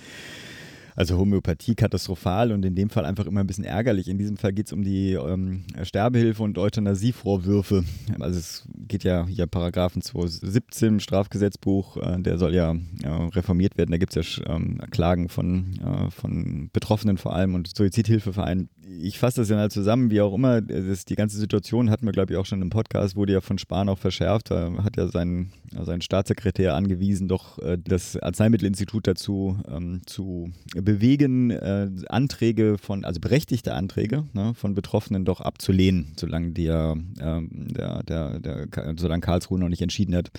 [0.95, 4.07] also Homöopathie katastrophal und in dem Fall einfach immer ein bisschen ärgerlich.
[4.07, 7.83] In diesem Fall geht es um die ähm, Sterbehilfe und Euthanasievorwürfe.
[8.19, 13.77] Also es geht ja hier Paragraphen 217 im Strafgesetzbuch, äh, der soll ja äh, reformiert
[13.77, 13.91] werden.
[13.91, 18.69] Da gibt es ja ähm, Klagen von, äh, von Betroffenen vor allem und Suizidhilfevereinen.
[18.87, 20.61] Ich fasse das ja mal zusammen, wie auch immer.
[20.61, 23.57] Das, die ganze Situation hatten wir, glaube ich, auch schon im Podcast, wurde ja von
[23.57, 24.51] Spahn auch verschärft.
[24.51, 31.49] Da hat ja sein, sein Staatssekretär angewiesen, doch äh, das Arzneimittelinstitut dazu ähm, zu bewegen,
[31.49, 38.03] äh, Anträge von, also berechtigte Anträge ne, von Betroffenen doch abzulehnen, solange der, ähm, der,
[38.03, 38.67] der, der,
[38.97, 40.29] solange Karlsruhe noch nicht entschieden hat.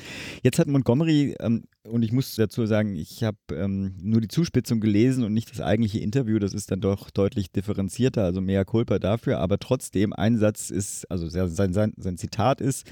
[0.45, 4.81] Jetzt hat Montgomery, ähm, und ich muss dazu sagen, ich habe ähm, nur die Zuspitzung
[4.81, 8.99] gelesen und nicht das eigentliche Interview, das ist dann doch deutlich differenzierter, also mehr Culpa
[8.99, 12.87] dafür, aber trotzdem, ein Satz ist, also sein, sein, sein Zitat ist,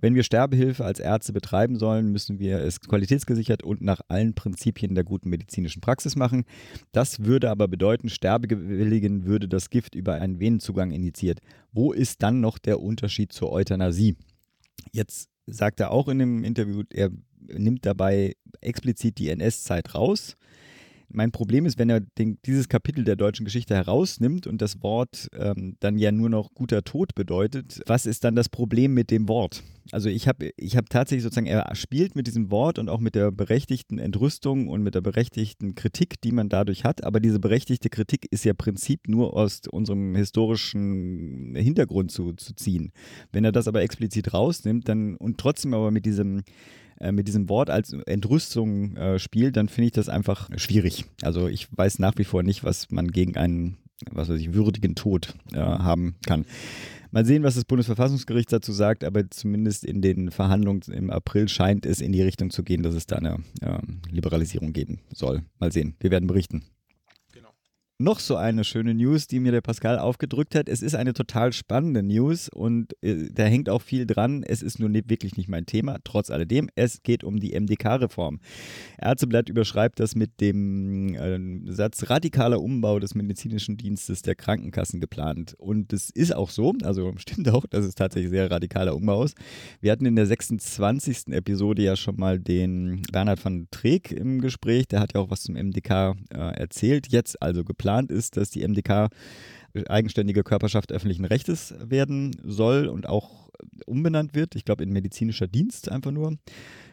[0.00, 4.94] wenn wir Sterbehilfe als Ärzte betreiben sollen, müssen wir es qualitätsgesichert und nach allen Prinzipien
[4.94, 6.44] der guten medizinischen Praxis machen.
[6.92, 11.40] Das würde aber bedeuten, Sterbewilligen würde das Gift über einen Venenzugang injiziert.
[11.72, 14.16] Wo ist dann noch der Unterschied zur Euthanasie?
[14.92, 20.36] Jetzt sagt er auch in dem Interview, er nimmt dabei explizit die NS-Zeit raus.
[21.08, 25.28] Mein Problem ist, wenn er den, dieses Kapitel der deutschen Geschichte herausnimmt und das Wort
[25.36, 29.28] ähm, dann ja nur noch guter Tod bedeutet, was ist dann das Problem mit dem
[29.28, 29.62] Wort?
[29.92, 33.14] Also ich habe ich hab tatsächlich sozusagen, er spielt mit diesem Wort und auch mit
[33.14, 37.90] der berechtigten Entrüstung und mit der berechtigten Kritik, die man dadurch hat, aber diese berechtigte
[37.90, 42.92] Kritik ist ja Prinzip nur aus unserem historischen Hintergrund zu, zu ziehen.
[43.30, 46.42] Wenn er das aber explizit rausnimmt, dann und trotzdem aber mit diesem
[47.04, 51.04] äh, mit diesem Wort als Entrüstung äh, spielt, dann finde ich das einfach schwierig.
[51.22, 53.76] Also ich weiß nach wie vor nicht, was man gegen einen,
[54.10, 56.46] was weiß ich, würdigen Tod äh, haben kann.
[57.10, 61.86] Mal sehen, was das Bundesverfassungsgericht dazu sagt, aber zumindest in den Verhandlungen im April scheint
[61.86, 63.78] es in die Richtung zu gehen, dass es da eine äh,
[64.10, 65.42] Liberalisierung geben soll.
[65.60, 65.94] Mal sehen.
[66.00, 66.64] Wir werden berichten
[67.98, 70.68] noch so eine schöne News, die mir der Pascal aufgedrückt hat.
[70.68, 74.42] Es ist eine total spannende News und äh, da hängt auch viel dran.
[74.42, 75.98] Es ist nur nicht, wirklich nicht mein Thema.
[76.02, 78.40] Trotz alledem, es geht um die MDK-Reform.
[78.98, 85.54] Ärzteblatt überschreibt das mit dem äh, Satz radikaler Umbau des medizinischen Dienstes der Krankenkassen geplant.
[85.58, 89.36] Und das ist auch so, also stimmt auch, dass es tatsächlich sehr radikaler Umbau ist.
[89.80, 91.28] Wir hatten in der 26.
[91.28, 94.88] Episode ja schon mal den Bernhard van Treek im Gespräch.
[94.88, 97.06] Der hat ja auch was zum MDK äh, erzählt.
[97.08, 99.10] Jetzt also geplant geplant ist, dass die MDK
[99.88, 103.50] eigenständige Körperschaft öffentlichen Rechtes werden soll und auch
[103.86, 104.54] umbenannt wird.
[104.54, 106.38] Ich glaube, in medizinischer Dienst einfach nur.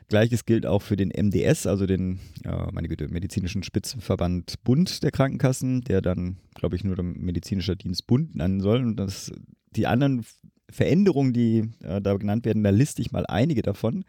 [0.10, 5.12] Gleiches gilt auch für den MDS, also den, ja, meine Güte, medizinischen Spitzenverband Bund der
[5.12, 8.82] Krankenkassen, der dann, glaube ich, nur der medizinischer Dienst Bund nennen soll.
[8.82, 9.32] Und das,
[9.76, 10.26] die anderen
[10.70, 14.04] Veränderungen, die äh, da genannt werden, da liste ich mal einige davon.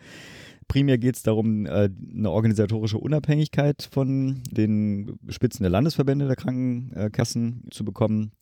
[0.68, 7.64] Primär geht es darum, äh, eine organisatorische Unabhängigkeit von den Spitzen der Landesverbände der Krankenkassen
[7.70, 8.32] zu bekommen.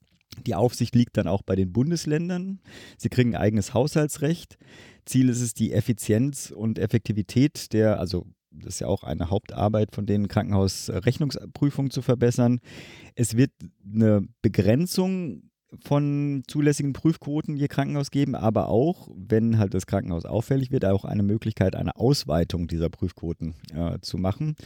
[0.46, 2.60] Die Aufsicht liegt dann auch bei den Bundesländern.
[2.96, 4.58] Sie kriegen ein eigenes Haushaltsrecht.
[5.04, 9.94] Ziel ist es, die Effizienz und Effektivität der, also das ist ja auch eine Hauptarbeit
[9.94, 12.60] von den Krankenhausrechnungsprüfungen zu verbessern.
[13.14, 13.52] Es wird
[13.84, 15.49] eine Begrenzung
[15.84, 21.04] von zulässigen Prüfquoten je Krankenhaus geben, aber auch, wenn halt das Krankenhaus auffällig wird, auch
[21.04, 24.56] eine Möglichkeit, eine Ausweitung dieser Prüfquoten äh, zu machen.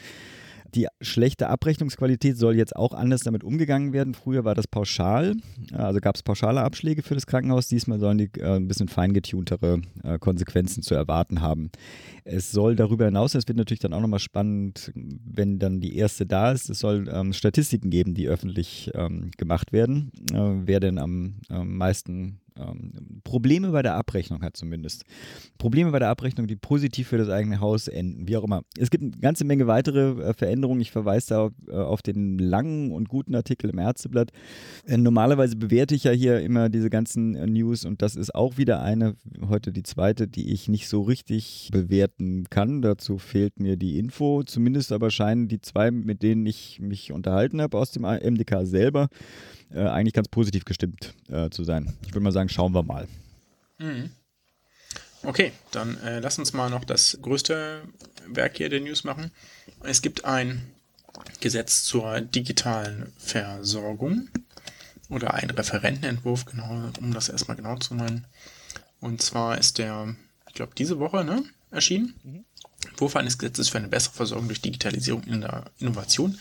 [0.74, 4.14] Die schlechte Abrechnungsqualität soll jetzt auch anders damit umgegangen werden.
[4.14, 5.34] Früher war das pauschal,
[5.72, 7.68] also gab es pauschale Abschläge für das Krankenhaus.
[7.68, 11.70] Diesmal sollen die äh, ein bisschen feingetuntere äh, Konsequenzen zu erwarten haben.
[12.24, 16.26] Es soll darüber hinaus, es wird natürlich dann auch nochmal spannend, wenn dann die erste
[16.26, 20.98] da ist, es soll ähm, Statistiken geben, die öffentlich ähm, gemacht werden, äh, wer denn
[20.98, 25.04] am meisten ähm, Probleme bei der Abrechnung hat zumindest.
[25.58, 28.62] Probleme bei der Abrechnung, die positiv für das eigene Haus enden, wie auch immer.
[28.78, 30.80] Es gibt eine ganze Menge weitere äh, Veränderungen.
[30.80, 34.30] Ich verweise da auf, äh, auf, den langen und guten Artikel im Ärzteblatt.
[34.86, 38.56] Äh, normalerweise bewerte ich ja hier immer diese ganzen äh, News und das ist auch
[38.56, 39.16] wieder eine,
[39.48, 42.82] heute die zweite, die ich nicht so richtig bewerten kann.
[42.82, 44.42] Dazu fehlt mir die Info.
[44.44, 49.08] Zumindest aber scheinen die zwei, mit denen ich mich unterhalten habe aus dem MDK selber,
[49.74, 51.92] äh, eigentlich ganz positiv gestimmt äh, zu sein.
[52.02, 53.08] Ich würde mal sagen, schauen wir mal.
[53.78, 54.10] Mhm.
[55.22, 57.82] Okay, dann äh, lass uns mal noch das größte
[58.28, 59.30] Werk hier der News machen.
[59.82, 60.62] Es gibt ein
[61.40, 64.28] Gesetz zur digitalen Versorgung
[65.08, 68.26] oder ein Referentenentwurf, genau, um das erstmal genau zu nennen.
[69.00, 70.14] Und zwar ist der,
[70.48, 72.14] ich glaube, diese Woche ne, erschienen.
[72.22, 72.44] Mhm.
[72.88, 76.38] Entwurf eines Gesetzes für eine bessere Versorgung durch Digitalisierung in der Innovation.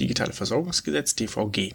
[0.00, 1.74] Digitale Versorgungsgesetz, DVG.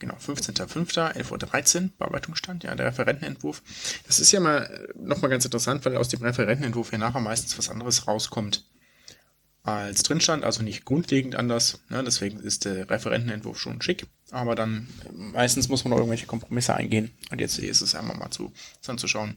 [0.00, 3.62] Genau, 15.05., 11.13 Uhr, Bearbeitungsstand, ja, der Referentenentwurf.
[4.06, 7.68] Das ist ja mal nochmal ganz interessant, weil aus dem Referentenentwurf ja nachher meistens was
[7.68, 8.64] anderes rauskommt
[9.62, 11.80] als drin stand, also nicht grundlegend anders.
[11.90, 12.02] Ne?
[12.02, 17.10] Deswegen ist der Referentenentwurf schon schick, aber dann meistens muss man noch irgendwelche Kompromisse eingehen.
[17.30, 18.54] Und jetzt ist es einmal mal zu,
[18.86, 19.36] dann zu schauen,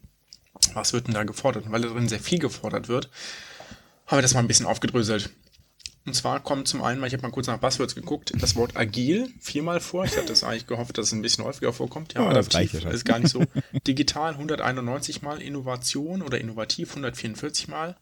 [0.73, 1.65] was wird denn da gefordert.
[1.65, 3.10] Und weil da drin sehr viel gefordert wird,
[4.08, 5.30] haben wir das mal ein bisschen aufgedröselt.
[6.05, 9.29] Und zwar kommt zum einen, ich habe mal kurz nach Buzzwords geguckt, das Wort agil
[9.39, 10.03] viermal vor.
[10.03, 12.13] Ich hatte das eigentlich gehofft, dass es ein bisschen häufiger vorkommt.
[12.13, 13.43] Ja, oh, adaptiv ja ist gar nicht so.
[13.87, 17.95] Digital 191 mal, Innovation oder innovativ 144 mal.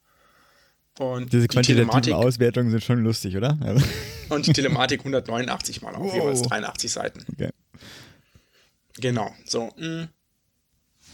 [0.97, 3.57] Und Diese quantitativen die Auswertungen sind schon lustig, oder?
[3.61, 3.85] Also.
[4.29, 6.13] Und die Telematik 189 Mal auf wow.
[6.13, 7.25] jeweils 83 Seiten.
[7.31, 7.49] Okay.
[8.95, 9.33] Genau.
[9.45, 9.71] So.
[9.77, 10.05] Mm.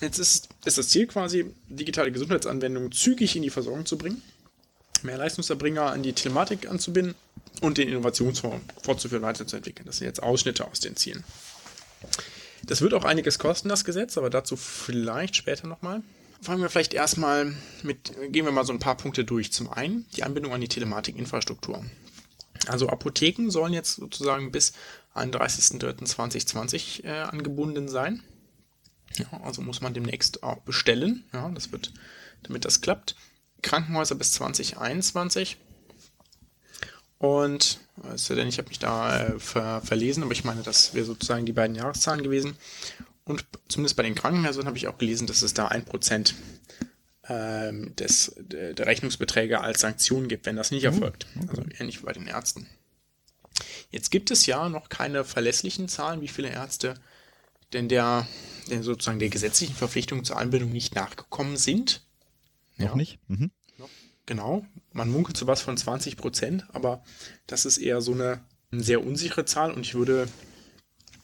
[0.01, 4.21] Jetzt ist, ist das Ziel quasi, digitale Gesundheitsanwendungen zügig in die Versorgung zu bringen,
[5.03, 7.15] mehr Leistungserbringer an die Telematik anzubinden
[7.61, 9.85] und den Innovationsfonds fortzuführen, weiterzuentwickeln.
[9.85, 11.23] Das sind jetzt Ausschnitte aus den Zielen.
[12.63, 16.01] Das wird auch einiges kosten, das Gesetz, aber dazu vielleicht später nochmal
[16.41, 19.51] fangen wir vielleicht erstmal mit, gehen wir mal so ein paar Punkte durch.
[19.51, 21.83] Zum einen die Anbindung an die Telematikinfrastruktur.
[22.67, 24.73] Also Apotheken sollen jetzt sozusagen bis
[25.15, 28.23] 31.03.2020 äh, angebunden sein.
[29.15, 31.23] Ja, also muss man demnächst auch bestellen.
[31.33, 31.93] Ja, das wird,
[32.43, 33.15] damit das klappt.
[33.61, 35.57] Krankenhäuser bis 2021.
[37.19, 41.05] Und, also denn ich habe mich da äh, ver verlesen, aber ich meine, das wäre
[41.05, 42.55] sozusagen die beiden Jahreszahlen gewesen.
[43.23, 46.35] Und zumindest bei den Krankenhäusern habe ich auch gelesen, dass es da ein Prozent
[47.27, 51.27] ähm, des, der Rechnungsbeträge als Sanktion gibt, wenn das nicht oh, erfolgt.
[51.35, 51.47] Okay.
[51.49, 52.67] Also ähnlich wie bei den Ärzten.
[53.89, 56.95] Jetzt gibt es ja noch keine verlässlichen Zahlen, wie viele Ärzte
[57.73, 58.27] denn der,
[58.69, 62.01] der sozusagen der gesetzlichen Verpflichtung zur Anbindung nicht nachgekommen sind.
[62.77, 62.95] Noch ja.
[62.95, 63.19] nicht?
[63.27, 63.51] Mhm.
[64.25, 64.65] Genau.
[64.91, 67.01] Man munkelt so was von 20 Prozent, aber
[67.47, 70.27] das ist eher so eine, eine sehr unsichere Zahl und ich würde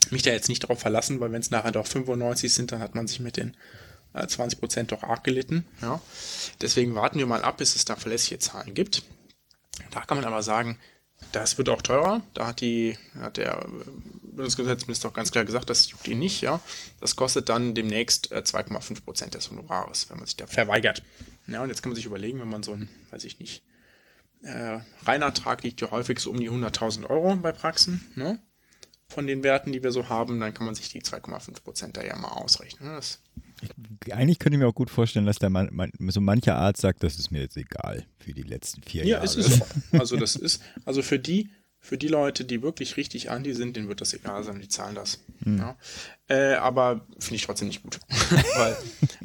[0.09, 2.95] mich da jetzt nicht darauf verlassen, weil wenn es nachher doch 95 sind, dann hat
[2.95, 3.57] man sich mit den
[4.13, 5.65] äh, 20% doch arg gelitten.
[5.81, 6.01] Ja.
[6.61, 9.03] Deswegen warten wir mal ab, bis es da verlässliche Zahlen gibt.
[9.91, 10.77] Da kann man aber sagen,
[11.31, 12.21] das wird auch teurer.
[12.33, 13.65] Da hat, die, hat der
[14.21, 16.41] Bundesgesundheitsminister auch ganz klar gesagt, das juckt ihn nicht.
[16.41, 16.61] Ja.
[16.99, 21.03] Das kostet dann demnächst äh, 2,5% des Honorares, wenn man sich da verweigert.
[21.47, 23.63] Ja, und jetzt kann man sich überlegen, wenn man so ein, weiß ich nicht,
[24.41, 28.05] äh, Reinertrag liegt ja häufig so um die 100.000 Euro bei Praxen.
[28.15, 28.39] Ne?
[29.13, 32.15] von den Werten, die wir so haben, dann kann man sich die 2,5% da ja
[32.17, 32.91] mal ausrechnen.
[32.91, 32.99] Ne?
[33.61, 36.81] Ich, eigentlich könnte ich mir auch gut vorstellen, dass der man, man, so mancher Arzt
[36.81, 39.25] sagt, das ist mir jetzt egal für die letzten vier ja, Jahre.
[39.25, 39.67] Ja, ist es auch.
[39.99, 43.87] Also das ist, also für die, für die Leute, die wirklich richtig anti sind, denen
[43.87, 45.19] wird das egal sein, die zahlen das.
[45.43, 45.59] Hm.
[45.59, 45.77] Ja.
[46.27, 47.99] Äh, aber finde ich trotzdem nicht gut.
[48.55, 48.75] Weil,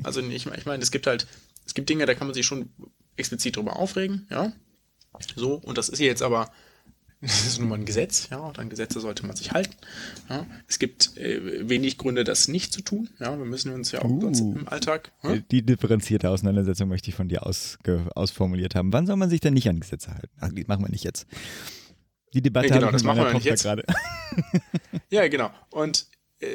[0.02, 1.26] also ich, ich meine, es gibt halt,
[1.68, 2.70] es gibt Dinge, da kann man sich schon
[3.16, 4.52] explizit drüber aufregen, ja.
[5.36, 6.50] So, und das ist jetzt aber
[7.20, 9.74] das ist nun mal ein Gesetz, ja, und an Gesetze sollte man sich halten.
[10.30, 10.46] Ja.
[10.66, 13.10] Es gibt äh, wenig Gründe, das nicht zu tun.
[13.18, 15.12] Ja, wir müssen uns ja auch uh, im Alltag.
[15.24, 15.36] Ja?
[15.36, 18.92] Die differenzierte Auseinandersetzung möchte ich von dir ausge, ausformuliert haben.
[18.92, 20.30] Wann soll man sich denn nicht an Gesetze halten?
[20.40, 21.26] Ach, die machen wir nicht jetzt.
[22.34, 23.64] Die Debatte ja, genau, das machen wir nicht jetzt.
[23.64, 23.84] gerade.
[25.10, 25.50] ja, genau.
[25.70, 26.06] Und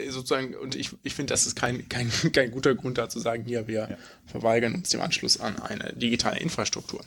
[0.09, 3.43] sozusagen, und ich, ich finde, das ist kein, kein, kein guter Grund da zu sagen,
[3.45, 3.97] hier, wir ja.
[4.25, 7.03] verweigern uns dem Anschluss an eine digitale Infrastruktur.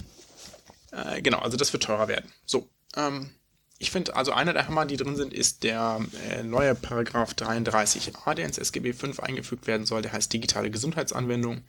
[0.93, 2.31] Äh, genau, also das wird teurer werden.
[2.45, 3.31] So, ähm,
[3.79, 8.35] ich finde, also einer der Hammer, die drin sind, ist der äh, neue Paragraph 33a,
[8.35, 10.03] der ins SGB V eingefügt werden soll.
[10.03, 11.63] Der heißt digitale Gesundheitsanwendung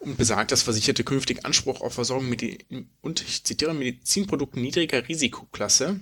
[0.00, 2.66] und besagt, dass Versicherte künftig Anspruch auf Versorgung mit
[3.00, 5.98] und ich zitiere Medizinprodukten niedriger Risikoklasse,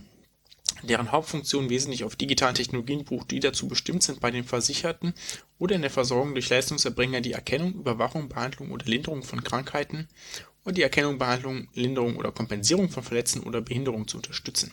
[0.82, 5.14] deren Hauptfunktion wesentlich auf digitalen Technologien beruht, die dazu bestimmt sind, bei den Versicherten
[5.58, 10.08] oder in der Versorgung durch Leistungserbringer die Erkennung, Überwachung, Behandlung oder Linderung von Krankheiten
[10.64, 14.72] und die Erkennung, Behandlung, Linderung oder Kompensierung von Verletzungen oder Behinderungen zu unterstützen.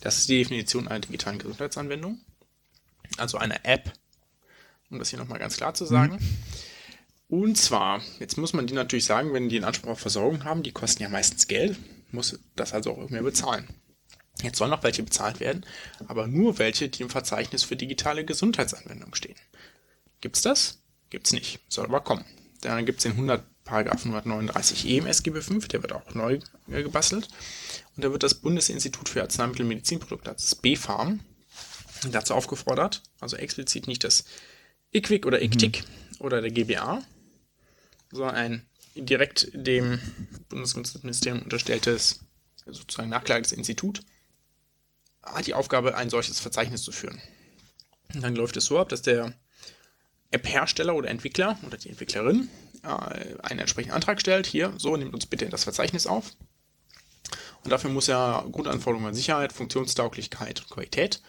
[0.00, 2.20] Das ist die Definition einer digitalen Gesundheitsanwendung.
[3.18, 3.92] Also einer App,
[4.90, 6.18] um das hier nochmal ganz klar zu sagen.
[7.28, 10.62] Und zwar, jetzt muss man die natürlich sagen, wenn die einen Anspruch auf Versorgung haben,
[10.62, 11.78] die kosten ja meistens Geld,
[12.10, 13.68] muss das also auch irgendwer bezahlen.
[14.42, 15.64] Jetzt sollen noch welche bezahlt werden,
[16.08, 19.36] aber nur welche, die im Verzeichnis für digitale Gesundheitsanwendungen stehen.
[20.20, 20.78] Gibt's das?
[21.10, 21.60] Gibt's nicht.
[21.68, 22.24] Soll aber kommen.
[22.62, 26.38] Dann gibt es den 100 Paragraph 139e im SGB V, der wird auch neu
[26.68, 27.28] äh, gebastelt.
[27.96, 31.20] Und da wird das Bundesinstitut für Arzneimittel und Medizinprodukte, das BfArM,
[32.10, 34.24] dazu aufgefordert, also explizit nicht das
[34.92, 36.16] IQWIC oder ICTIC mhm.
[36.18, 37.02] oder der GBA,
[38.10, 40.00] sondern ein direkt dem
[40.48, 42.20] Bundesgesundheitsministerium unterstelltes,
[42.66, 44.02] sozusagen nachgelagertes Institut,
[45.22, 47.20] hat die Aufgabe, ein solches Verzeichnis zu führen.
[48.14, 49.32] Und dann läuft es so ab, dass der
[50.30, 52.48] App-Hersteller oder Entwickler oder die Entwicklerin
[52.82, 54.46] äh, einen entsprechenden Antrag stellt.
[54.46, 56.32] Hier, so, nehmt uns bitte das Verzeichnis auf.
[57.64, 61.22] Und dafür muss er Grundanforderungen an Sicherheit, Funktionstauglichkeit und Qualität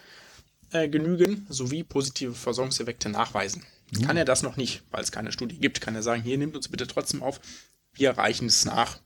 [0.72, 3.64] äh, genügen, sowie positive Versorgungseffekte nachweisen.
[3.92, 4.02] Mhm.
[4.02, 6.56] Kann er das noch nicht, weil es keine Studie gibt, kann er sagen, hier nehmt
[6.56, 7.40] uns bitte trotzdem auf,
[7.94, 9.00] wir reichen es nach.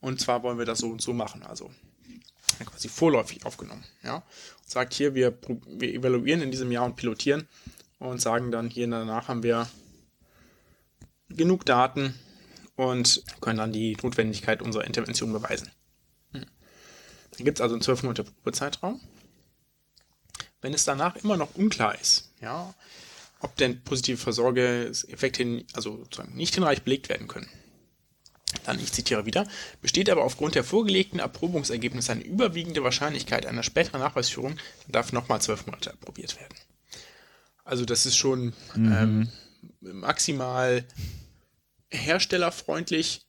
[0.00, 1.44] Und zwar wollen wir das so und so machen.
[1.44, 1.70] Also
[2.58, 3.84] quasi vorläufig aufgenommen.
[4.02, 4.16] Ja?
[4.16, 5.36] Und sagt hier, wir,
[5.66, 7.48] wir evaluieren in diesem Jahr und pilotieren
[7.98, 9.68] und sagen dann hier danach haben wir
[11.28, 12.14] genug Daten
[12.76, 15.70] und können dann die Notwendigkeit unserer Intervention beweisen.
[16.32, 16.46] Hm.
[17.36, 19.00] Dann gibt es also einen 12 Monate Probezeitraum.
[20.60, 22.74] Wenn es danach immer noch unklar ist, ja,
[23.40, 27.48] ob denn positive Versorgungseffekte also sozusagen nicht hinreichend belegt werden können,
[28.64, 29.46] dann, ich zitiere wieder,
[29.82, 35.40] besteht aber aufgrund der vorgelegten Erprobungsergebnisse eine überwiegende Wahrscheinlichkeit einer späteren Nachweisführung, dann darf nochmal
[35.40, 36.54] zwölf Monate erprobiert werden.
[37.64, 38.92] Also das ist schon mhm.
[38.92, 39.28] ähm,
[39.80, 40.84] maximal
[41.90, 43.26] herstellerfreundlich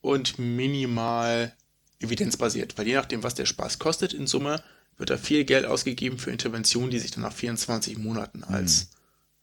[0.00, 1.54] und minimal
[2.00, 4.62] evidenzbasiert, weil je nachdem, was der Spaß kostet in Summe,
[4.96, 8.90] wird da viel Geld ausgegeben für Interventionen, die sich dann nach 24 Monaten als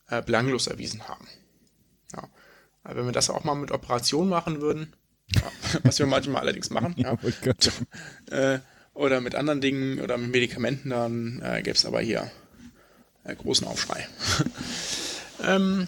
[0.09, 0.17] mhm.
[0.17, 1.27] äh, belanglos erwiesen haben.
[2.13, 2.29] Ja.
[2.89, 4.93] Wenn wir das auch mal mit Operationen machen würden,
[5.83, 7.17] was wir manchmal allerdings machen, ja,
[8.31, 8.59] äh,
[8.93, 12.31] oder mit anderen Dingen oder mit Medikamenten, dann äh, gäbe es aber hier
[13.23, 14.07] äh, großen Aufschrei.
[15.43, 15.87] ähm,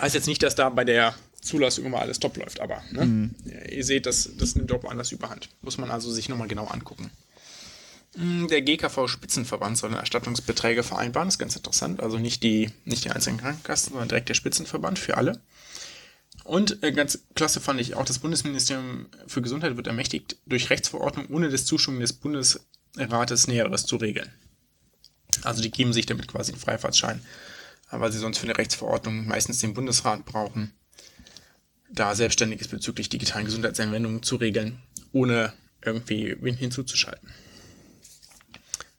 [0.00, 3.04] heißt jetzt nicht, dass da bei der Zulassung immer alles top läuft, aber ne?
[3.04, 3.34] mhm.
[3.70, 5.50] ihr seht, das, das nimmt auch anders überhand.
[5.60, 7.10] Muss man also sich nochmal genau angucken.
[8.16, 12.02] Hm, der GKV-Spitzenverband soll Erstattungsbeträge vereinbaren, das ist ganz interessant.
[12.02, 15.40] Also nicht die, nicht die einzelnen Krankenkassen, sondern direkt der Spitzenverband für alle.
[16.44, 21.26] Und äh, ganz klasse fand ich auch, das Bundesministerium für Gesundheit wird ermächtigt, durch Rechtsverordnung
[21.28, 24.30] ohne das Zustimmung des Bundesrates Näheres zu regeln.
[25.42, 27.20] Also die geben sich damit quasi einen Freifahrtschein,
[27.90, 30.72] weil sie sonst für eine Rechtsverordnung meistens den Bundesrat brauchen,
[31.90, 34.82] da Selbstständiges bezüglich digitalen Gesundheitsanwendungen zu regeln,
[35.12, 37.30] ohne irgendwie wen hinzuzuschalten.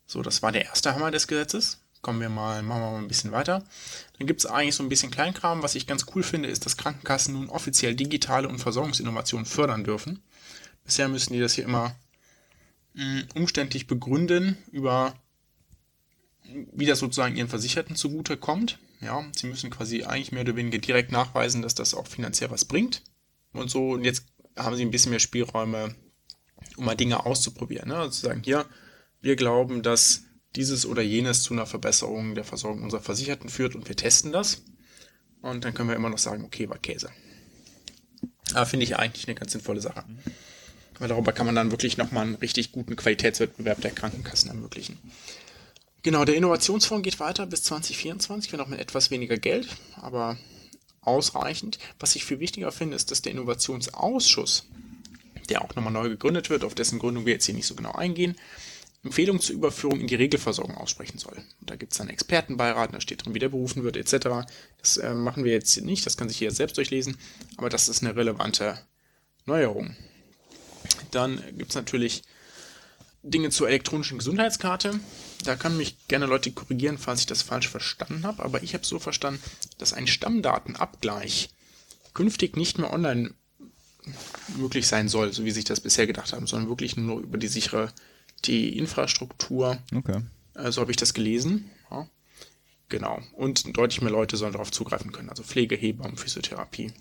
[0.07, 3.07] So, das war der erste Hammer des Gesetzes kommen wir mal, machen wir mal ein
[3.07, 3.63] bisschen weiter.
[4.19, 5.63] Dann gibt es eigentlich so ein bisschen Kleinkram.
[5.63, 10.21] Was ich ganz cool finde, ist, dass Krankenkassen nun offiziell digitale und Versorgungsinnovationen fördern dürfen.
[10.83, 11.95] Bisher müssen die das hier immer
[12.93, 15.15] mh, mm, umständlich begründen, über
[16.43, 18.77] wie das sozusagen ihren Versicherten zugute kommt.
[19.01, 22.65] Ja, sie müssen quasi eigentlich mehr oder weniger direkt nachweisen, dass das auch finanziell was
[22.65, 23.01] bringt.
[23.51, 25.95] Und so, und jetzt haben sie ein bisschen mehr Spielräume,
[26.77, 27.89] um mal Dinge auszuprobieren.
[27.89, 27.97] Ne?
[27.97, 28.67] Also zu sagen, hier,
[29.21, 30.21] wir glauben, dass
[30.55, 34.63] dieses oder jenes zu einer Verbesserung der Versorgung unserer Versicherten führt und wir testen das.
[35.41, 37.09] Und dann können wir immer noch sagen, okay, war Käse.
[38.53, 40.03] Aber finde ich eigentlich eine ganz sinnvolle Sache.
[40.97, 44.97] Weil darüber kann man dann wirklich nochmal einen richtig guten Qualitätswettbewerb der Krankenkassen ermöglichen.
[46.03, 50.37] Genau, der Innovationsfonds geht weiter bis 2024, wenn auch mit etwas weniger Geld, aber
[51.01, 51.79] ausreichend.
[51.99, 54.67] Was ich viel wichtiger finde, ist, dass der Innovationsausschuss,
[55.49, 57.91] der auch nochmal neu gegründet wird, auf dessen Gründung wir jetzt hier nicht so genau
[57.91, 58.35] eingehen,
[59.05, 61.37] Empfehlungen zur Überführung in die Regelversorgung aussprechen soll.
[61.61, 64.47] Und da gibt es einen Expertenbeirat, da steht drin, wie der berufen wird, etc.
[64.79, 67.17] Das äh, machen wir jetzt nicht, das kann sich jeder selbst durchlesen,
[67.57, 68.79] aber das ist eine relevante
[69.45, 69.95] Neuerung.
[71.11, 72.23] Dann gibt es natürlich
[73.21, 74.99] Dinge zur elektronischen Gesundheitskarte.
[75.43, 78.85] Da können mich gerne Leute korrigieren, falls ich das falsch verstanden habe, aber ich habe
[78.85, 79.41] so verstanden,
[79.77, 81.49] dass ein Stammdatenabgleich
[82.15, 83.35] künftig nicht mehr online
[84.57, 87.47] möglich sein soll, so wie sich das bisher gedacht haben, sondern wirklich nur über die
[87.47, 87.91] sichere
[88.43, 89.77] die Infrastruktur.
[89.93, 90.21] Okay.
[90.55, 91.69] Äh, so habe ich das gelesen.
[91.89, 92.07] Ja.
[92.89, 93.19] Genau.
[93.33, 95.29] Und deutlich mehr Leute sollen darauf zugreifen können.
[95.29, 96.93] Also Pflege, Hebammen, Physiotherapie.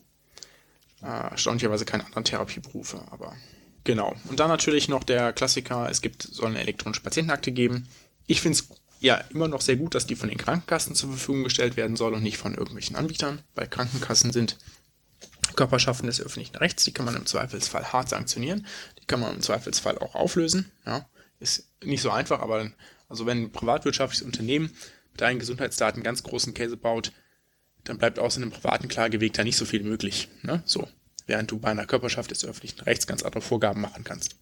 [1.02, 3.36] Äh, erstaunlicherweise keine anderen Therapieberufe, aber
[3.84, 4.14] genau.
[4.28, 7.88] Und dann natürlich noch der Klassiker, es gibt, soll eine elektronische Patientenakte geben.
[8.26, 8.68] Ich finde es
[9.00, 12.14] ja immer noch sehr gut, dass die von den Krankenkassen zur Verfügung gestellt werden soll
[12.14, 14.56] und nicht von irgendwelchen Anbietern, weil Krankenkassen sind
[15.56, 18.66] Körperschaften des öffentlichen Rechts, die kann man im Zweifelsfall hart sanktionieren,
[19.00, 21.06] die kann man im Zweifelsfall auch auflösen, ja
[21.44, 22.70] ist nicht so einfach, aber
[23.08, 24.74] also wenn ein privatwirtschaftliches Unternehmen
[25.12, 27.12] mit deinen Gesundheitsdaten ganz großen Käse baut,
[27.84, 30.28] dann bleibt außer einem privaten Klageweg da nicht so viel möglich.
[30.42, 30.62] Ne?
[30.64, 30.88] So,
[31.26, 34.36] während du bei einer Körperschaft des öffentlichen Rechts ganz andere Vorgaben machen kannst.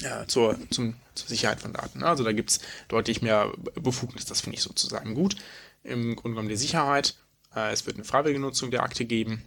[0.00, 2.00] Ja, zur, zum, zur Sicherheit von Daten.
[2.00, 2.06] Ne?
[2.06, 5.36] Also da gibt es deutlich mehr Befugnis, das finde ich sozusagen gut.
[5.84, 7.16] Im Grunde genommen die Sicherheit.
[7.54, 9.42] Äh, es wird eine freiwillige Nutzung der Akte geben.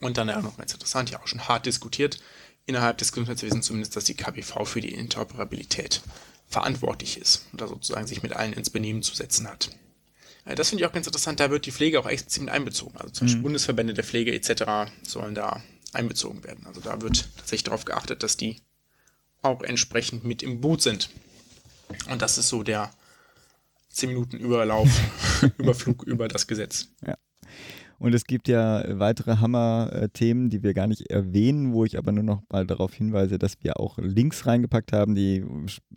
[0.00, 2.20] Und dann ja noch ganz interessant, ja auch schon hart diskutiert,
[2.68, 6.02] innerhalb des Gesundheitswesens zumindest, dass die KBV für die Interoperabilität
[6.48, 9.70] verantwortlich ist und da sozusagen sich mit allen ins Benehmen zu setzen hat.
[10.44, 12.96] Das finde ich auch ganz interessant, da wird die Pflege auch explizit mit einbezogen.
[12.96, 13.42] Also zum Beispiel mhm.
[13.42, 14.90] Bundesverbände der Pflege etc.
[15.02, 15.62] sollen da
[15.92, 16.66] einbezogen werden.
[16.66, 18.56] Also da wird tatsächlich darauf geachtet, dass die
[19.42, 21.10] auch entsprechend mit im Boot sind.
[22.10, 22.90] Und das ist so der
[23.90, 24.88] 10 Minuten Überlauf,
[25.58, 26.88] Überflug über das Gesetz.
[27.06, 27.16] Ja.
[27.98, 32.22] Und es gibt ja weitere Hammer-Themen, die wir gar nicht erwähnen, wo ich aber nur
[32.22, 35.16] noch mal darauf hinweise, dass wir auch Links reingepackt haben.
[35.16, 35.44] Die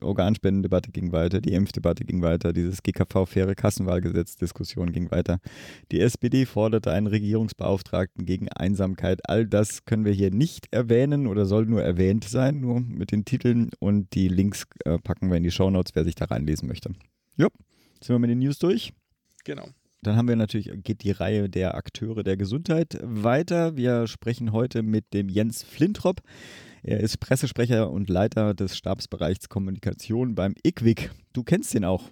[0.02, 5.40] Organspendendebatte ging weiter, die Impfdebatte ging weiter, dieses GKV-faire Kassenwahlgesetz-Diskussion ging weiter.
[5.92, 9.22] Die SPD forderte einen Regierungsbeauftragten gegen Einsamkeit.
[9.30, 13.26] All das können wir hier nicht erwähnen oder soll nur erwähnt sein, nur mit den
[13.26, 13.70] Titeln.
[13.80, 16.94] Und die Links äh, packen wir in die Shownotes, wer sich da reinlesen möchte.
[17.38, 17.48] Ja,
[18.02, 18.92] sind wir mit den News durch?
[19.44, 19.68] Genau.
[20.04, 23.78] Dann haben wir natürlich, geht die Reihe der Akteure der Gesundheit weiter.
[23.78, 26.22] Wir sprechen heute mit dem Jens Flintrop.
[26.82, 31.12] Er ist Pressesprecher und Leiter des Stabsbereichs Kommunikation beim IQWIC.
[31.34, 32.10] Du kennst den auch.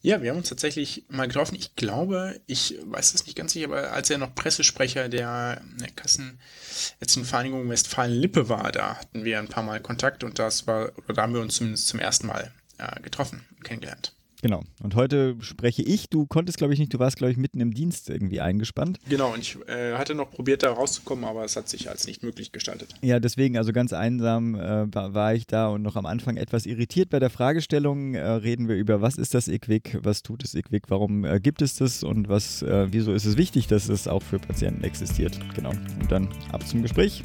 [0.00, 1.56] Ja, wir haben uns tatsächlich mal getroffen.
[1.56, 5.90] Ich glaube, ich weiß das nicht ganz sicher, aber als er noch Pressesprecher der, der
[5.90, 11.22] Kassenärztenvereinigung Westfalen-Lippe war, da hatten wir ein paar Mal Kontakt und das war, oder da
[11.22, 14.14] haben wir uns zumindest zum ersten Mal äh, getroffen, kennengelernt.
[14.42, 14.62] Genau.
[14.82, 16.08] Und heute spreche ich.
[16.08, 16.94] Du konntest, glaube ich, nicht.
[16.94, 18.98] Du warst, glaube ich, mitten im Dienst irgendwie eingespannt.
[19.08, 19.32] Genau.
[19.32, 22.52] Und ich äh, hatte noch probiert, da rauszukommen, aber es hat sich als nicht möglich
[22.52, 22.94] gestaltet.
[23.02, 26.66] Ja, deswegen, also ganz einsam äh, war, war, ich da und noch am Anfang etwas
[26.66, 28.14] irritiert bei der Fragestellung.
[28.14, 29.98] Äh, reden wir über, was ist das IQWIC?
[30.02, 30.84] Was tut das IQWIC?
[30.88, 32.04] Warum äh, gibt es das?
[32.04, 35.38] Und was, äh, wieso ist es wichtig, dass es auch für Patienten existiert?
[35.54, 35.70] Genau.
[35.70, 37.24] Und dann ab zum Gespräch.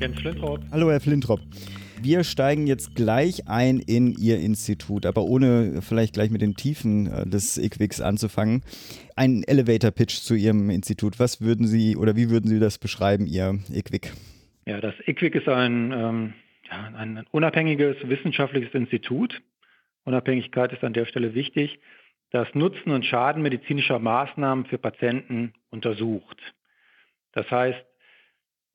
[0.00, 0.60] Jens Flintrop.
[0.72, 1.40] Hallo, Herr Flintrop.
[2.02, 7.06] Wir steigen jetzt gleich ein in Ihr Institut, aber ohne vielleicht gleich mit den Tiefen
[7.06, 8.62] äh, des IQWICs anzufangen.
[9.16, 11.18] Ein Elevator-Pitch zu Ihrem Institut.
[11.18, 14.12] Was würden Sie oder wie würden Sie das beschreiben, Ihr IQWIC?
[14.66, 16.34] Ja, das IQWIC ist ein, ähm,
[16.68, 19.40] ein unabhängiges wissenschaftliches Institut.
[20.04, 21.78] Unabhängigkeit ist an der Stelle wichtig,
[22.30, 26.38] das Nutzen und Schaden medizinischer Maßnahmen für Patienten untersucht.
[27.32, 27.84] Das heißt,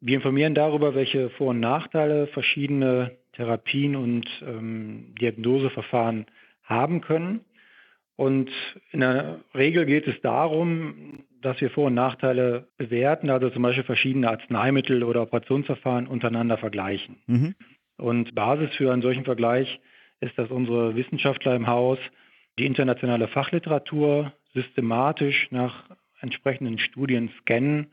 [0.01, 6.25] wir informieren darüber, welche Vor- und Nachteile verschiedene Therapien und ähm, Diagnoseverfahren
[6.63, 7.41] haben können.
[8.15, 8.51] Und
[8.91, 13.85] in der Regel geht es darum, dass wir Vor- und Nachteile bewerten, also zum Beispiel
[13.85, 17.17] verschiedene Arzneimittel oder Operationsverfahren untereinander vergleichen.
[17.27, 17.55] Mhm.
[17.97, 19.79] Und Basis für einen solchen Vergleich
[20.19, 21.99] ist, dass unsere Wissenschaftler im Haus
[22.57, 25.85] die internationale Fachliteratur systematisch nach
[26.19, 27.87] entsprechenden Studien scannen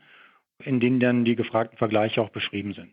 [0.63, 2.91] in denen dann die gefragten Vergleiche auch beschrieben sind.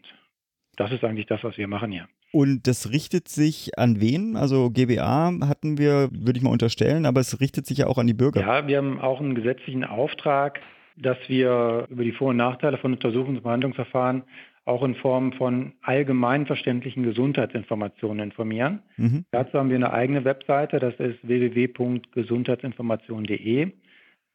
[0.77, 2.09] Das ist eigentlich das, was wir machen hier.
[2.33, 4.37] Und das richtet sich an wen?
[4.37, 8.09] Also GBA hatten wir, würde ich mal unterstellen, aber es richtet sich ja auch an
[8.09, 8.41] die Bürger.
[8.41, 10.61] Ja, wir haben auch einen gesetzlichen Auftrag,
[10.97, 14.25] dass wir über die Vor- und Nachteile von Untersuchungs- und Behandlungsverfahren
[14.65, 18.83] auch in Form von allgemeinverständlichen Gesundheitsinformationen informieren.
[18.97, 19.27] Mhm.
[19.31, 23.71] Dazu haben wir eine eigene Webseite, das ist www.gesundheitsinformation.de.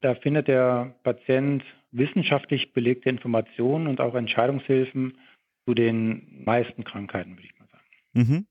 [0.01, 1.61] Da findet der Patient
[1.91, 5.17] wissenschaftlich belegte Informationen und auch Entscheidungshilfen
[5.65, 7.85] zu den meisten Krankheiten, würde ich mal sagen.
[8.13, 8.47] Mhm.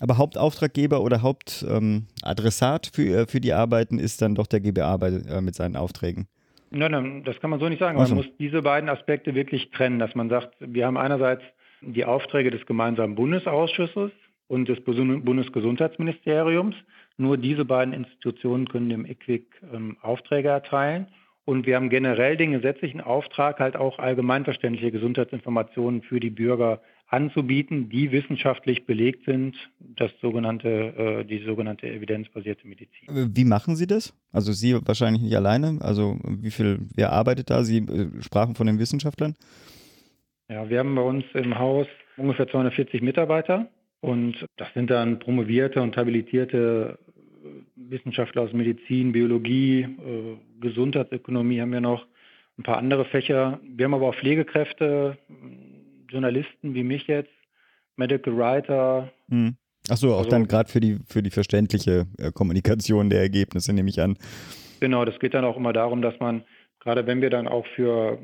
[0.00, 4.96] Aber Hauptauftraggeber oder Hauptadressat ähm, für, äh, für die Arbeiten ist dann doch der GBA
[4.96, 6.26] bei, äh, mit seinen Aufträgen.
[6.70, 7.96] Nein, nein, das kann man so nicht sagen.
[7.96, 8.14] Man also.
[8.14, 11.42] muss diese beiden Aspekte wirklich trennen, dass man sagt, wir haben einerseits
[11.82, 14.10] die Aufträge des gemeinsamen Bundesausschusses
[14.48, 16.74] und des Bundesgesundheitsministeriums.
[17.18, 21.08] Nur diese beiden Institutionen können dem IQWIC ähm, Aufträge erteilen.
[21.44, 27.90] Und wir haben generell den gesetzlichen Auftrag, halt auch allgemeinverständliche Gesundheitsinformationen für die Bürger anzubieten,
[27.90, 33.30] die wissenschaftlich belegt sind, das sogenannte, äh, die sogenannte evidenzbasierte Medizin.
[33.34, 34.14] Wie machen Sie das?
[34.32, 35.78] Also Sie wahrscheinlich nicht alleine.
[35.82, 37.64] Also wie viel, wer arbeitet da?
[37.64, 39.34] Sie äh, sprachen von den Wissenschaftlern.
[40.48, 41.86] Ja, wir haben bei uns im Haus
[42.16, 43.68] ungefähr 240 Mitarbeiter
[44.00, 46.98] und das sind dann promovierte und habilitierte
[47.92, 52.06] Wissenschaftler aus Medizin, Biologie, äh, Gesundheitsökonomie haben wir noch,
[52.58, 53.60] ein paar andere Fächer.
[53.62, 55.16] Wir haben aber auch Pflegekräfte,
[56.10, 57.32] Journalisten wie mich jetzt,
[57.96, 59.10] Medical Writer.
[59.30, 59.56] Hm.
[59.88, 63.88] Achso, auch also, dann gerade für die, für die verständliche äh, Kommunikation der Ergebnisse, nehme
[63.88, 64.16] ich an.
[64.80, 66.44] Genau, das geht dann auch immer darum, dass man,
[66.80, 68.18] gerade wenn wir dann auch für,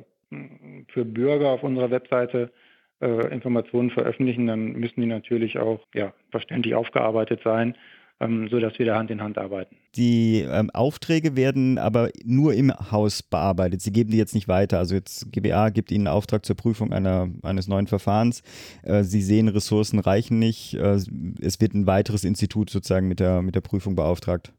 [0.89, 2.53] für Bürger auf unserer Webseite
[3.01, 7.75] äh, Informationen veröffentlichen, dann müssen die natürlich auch ja, verständlich aufgearbeitet sein
[8.21, 9.77] ähm, sodass wir da Hand in Hand arbeiten.
[9.97, 13.81] Die ähm, Aufträge werden aber nur im Haus bearbeitet.
[13.81, 14.79] Sie geben die jetzt nicht weiter.
[14.79, 18.43] Also jetzt GBA gibt Ihnen einen Auftrag zur Prüfung einer, eines neuen Verfahrens.
[18.83, 20.75] Äh, Sie sehen, Ressourcen reichen nicht.
[20.75, 20.99] Äh,
[21.41, 24.53] es wird ein weiteres Institut sozusagen mit der, mit der Prüfung beauftragt.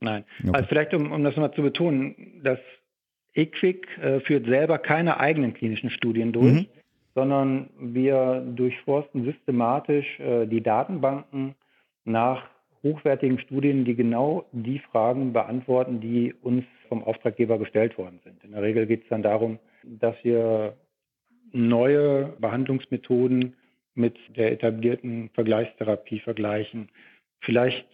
[0.00, 0.24] Nein.
[0.40, 0.50] Okay.
[0.52, 2.58] Also vielleicht, um, um das mal zu betonen, das
[3.34, 6.66] EQUIC äh, führt selber keine eigenen klinischen Studien durch, mhm.
[7.14, 11.54] sondern wir durchforsten systematisch äh, die Datenbanken
[12.04, 12.53] nach
[12.84, 18.44] hochwertigen Studien, die genau die Fragen beantworten, die uns vom Auftraggeber gestellt worden sind.
[18.44, 20.76] In der Regel geht es dann darum, dass wir
[21.50, 23.56] neue Behandlungsmethoden
[23.94, 26.88] mit der etablierten Vergleichstherapie vergleichen.
[27.40, 27.86] Vielleicht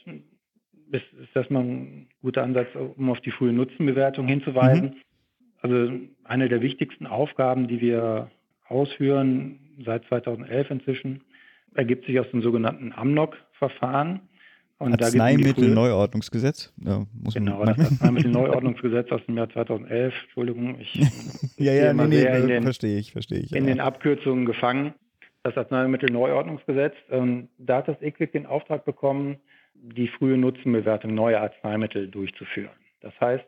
[0.90, 4.84] ist, ist das mal ein guter Ansatz, um auf die frühe Nutzenbewertung hinzuweisen.
[4.84, 4.96] Mhm.
[5.62, 5.92] Also
[6.24, 8.30] eine der wichtigsten Aufgaben, die wir
[8.66, 11.22] ausführen, seit 2011 inzwischen,
[11.74, 12.92] ergibt sich aus dem sogenannten
[14.80, 15.20] AMNOG-Verfahren.
[15.20, 16.72] Arzneimittelneuordnungsgesetz.
[16.84, 20.14] Ja, genau, das Arzneimittelneuordnungsgesetz aus dem Jahr 2011.
[20.24, 20.94] Entschuldigung, ich
[21.56, 23.52] ja, ja, nee, nee, verstehe ich, verstehe ich.
[23.52, 23.74] In ja.
[23.74, 24.94] den Abkürzungen gefangen.
[25.42, 26.94] Das Arzneimittelneuordnungsgesetz.
[27.10, 29.38] Ähm, da hat das EQUIC den Auftrag bekommen,
[29.74, 32.74] die frühe Nutzenbewertung neuer Arzneimittel durchzuführen.
[33.00, 33.44] Das heißt,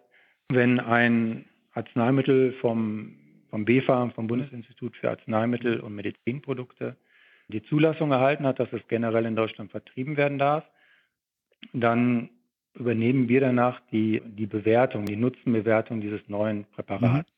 [0.49, 3.15] wenn ein Arzneimittel vom,
[3.51, 6.97] vom BfArM, vom Bundesinstitut für Arzneimittel und Medizinprodukte,
[7.49, 10.65] die Zulassung erhalten hat, dass es generell in Deutschland vertrieben werden darf,
[11.73, 12.31] dann
[12.75, 17.29] übernehmen wir danach die, die Bewertung, die Nutzenbewertung dieses neuen Präparats.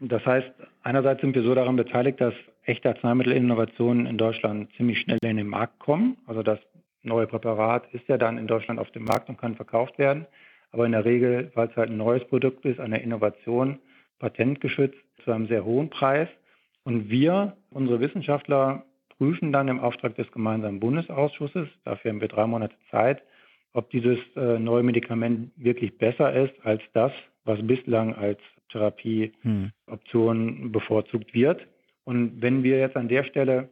[0.00, 0.08] Mhm.
[0.08, 0.50] Das heißt,
[0.82, 5.48] einerseits sind wir so daran beteiligt, dass echte Arzneimittelinnovationen in Deutschland ziemlich schnell in den
[5.48, 6.16] Markt kommen.
[6.26, 6.58] Also das
[7.02, 10.26] neue Präparat ist ja dann in Deutschland auf dem Markt und kann verkauft werden.
[10.72, 13.78] Aber in der Regel, weil es halt ein neues Produkt ist, eine Innovation,
[14.18, 16.28] patentgeschützt, zu einem sehr hohen Preis.
[16.84, 18.84] Und wir, unsere Wissenschaftler,
[19.18, 23.22] prüfen dann im Auftrag des gemeinsamen Bundesausschusses, dafür haben wir drei Monate Zeit,
[23.72, 27.12] ob dieses äh, neue Medikament wirklich besser ist als das,
[27.44, 28.38] was bislang als
[28.70, 30.72] Therapieoption hm.
[30.72, 31.66] bevorzugt wird.
[32.04, 33.68] Und wenn wir jetzt an der Stelle,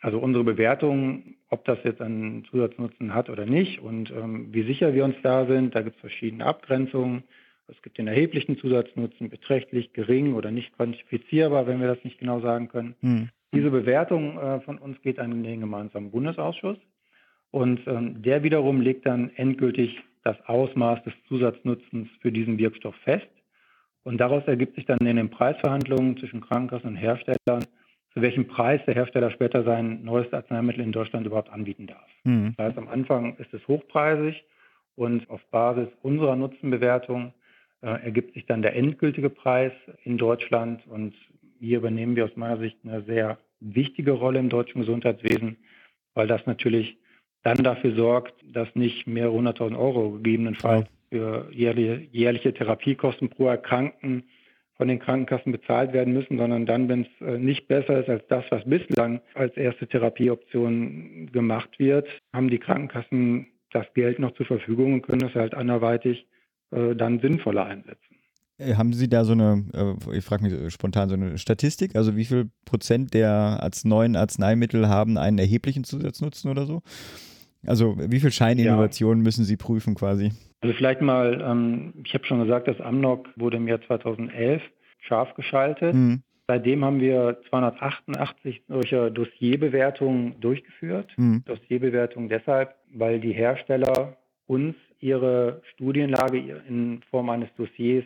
[0.00, 4.94] also unsere Bewertung, ob das jetzt einen Zusatznutzen hat oder nicht und ähm, wie sicher
[4.94, 7.24] wir uns da sind, da gibt es verschiedene Abgrenzungen.
[7.66, 12.40] Es gibt den erheblichen Zusatznutzen, beträchtlich, gering oder nicht quantifizierbar, wenn wir das nicht genau
[12.40, 12.94] sagen können.
[13.00, 13.28] Hm.
[13.52, 16.78] Diese Bewertung äh, von uns geht an den gemeinsamen Bundesausschuss.
[17.50, 23.28] Und ähm, der wiederum legt dann endgültig das Ausmaß des Zusatznutzens für diesen Wirkstoff fest.
[24.04, 27.64] Und daraus ergibt sich dann in den Preisverhandlungen zwischen Krankenkassen und Herstellern,
[28.14, 32.06] zu welchem Preis der Hersteller später sein neues Arzneimittel in Deutschland überhaupt anbieten darf.
[32.24, 32.54] Mhm.
[32.56, 34.44] Das heißt, am Anfang ist es hochpreisig
[34.96, 37.32] und auf Basis unserer Nutzenbewertung
[37.82, 39.72] äh, ergibt sich dann der endgültige Preis
[40.04, 40.86] in Deutschland.
[40.86, 41.14] Und
[41.60, 45.56] hier übernehmen wir aus meiner Sicht eine sehr wichtige Rolle im deutschen Gesundheitswesen,
[46.14, 46.96] weil das natürlich
[47.42, 54.24] dann dafür sorgt, dass nicht mehrere hunderttausend Euro gegebenenfalls für jährliche, jährliche Therapiekosten pro Erkrankten
[54.76, 58.26] von den Krankenkassen bezahlt werden müssen, sondern dann, wenn es äh, nicht besser ist als
[58.28, 64.46] das, was bislang als erste Therapieoption gemacht wird, haben die Krankenkassen das Geld noch zur
[64.46, 66.26] Verfügung und können das halt anderweitig
[66.70, 68.07] äh, dann sinnvoller einsetzen.
[68.58, 69.64] Äh, haben Sie da so eine,
[70.12, 71.96] ich frage mich spontan, so eine Statistik?
[71.96, 76.82] Also wie viel Prozent der neuen Arzneimittel haben einen erheblichen Zusatznutzen oder so?
[77.66, 79.24] Also wie viel Scheininnovationen ja.
[79.24, 80.32] müssen Sie prüfen quasi?
[80.60, 84.62] Also vielleicht mal, ähm, ich habe schon gesagt, das Amnok wurde im Jahr 2011
[85.00, 85.94] scharf geschaltet.
[85.94, 86.22] Mhm.
[86.46, 91.10] Seitdem haben wir 288 solcher Dossierbewertungen durchgeführt.
[91.16, 91.44] Mhm.
[91.44, 98.04] Dossierbewertungen deshalb, weil die Hersteller uns ihre Studienlage in Form eines Dossiers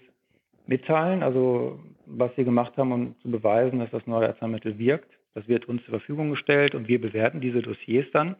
[0.66, 5.10] mitteilen, also was sie gemacht haben, um zu beweisen, dass das neue Arzneimittel wirkt.
[5.34, 8.36] Das wird uns zur Verfügung gestellt und wir bewerten diese Dossiers dann.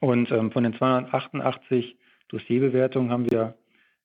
[0.00, 1.96] Und ähm, von den 288
[2.28, 3.54] Dossierbewertungen haben wir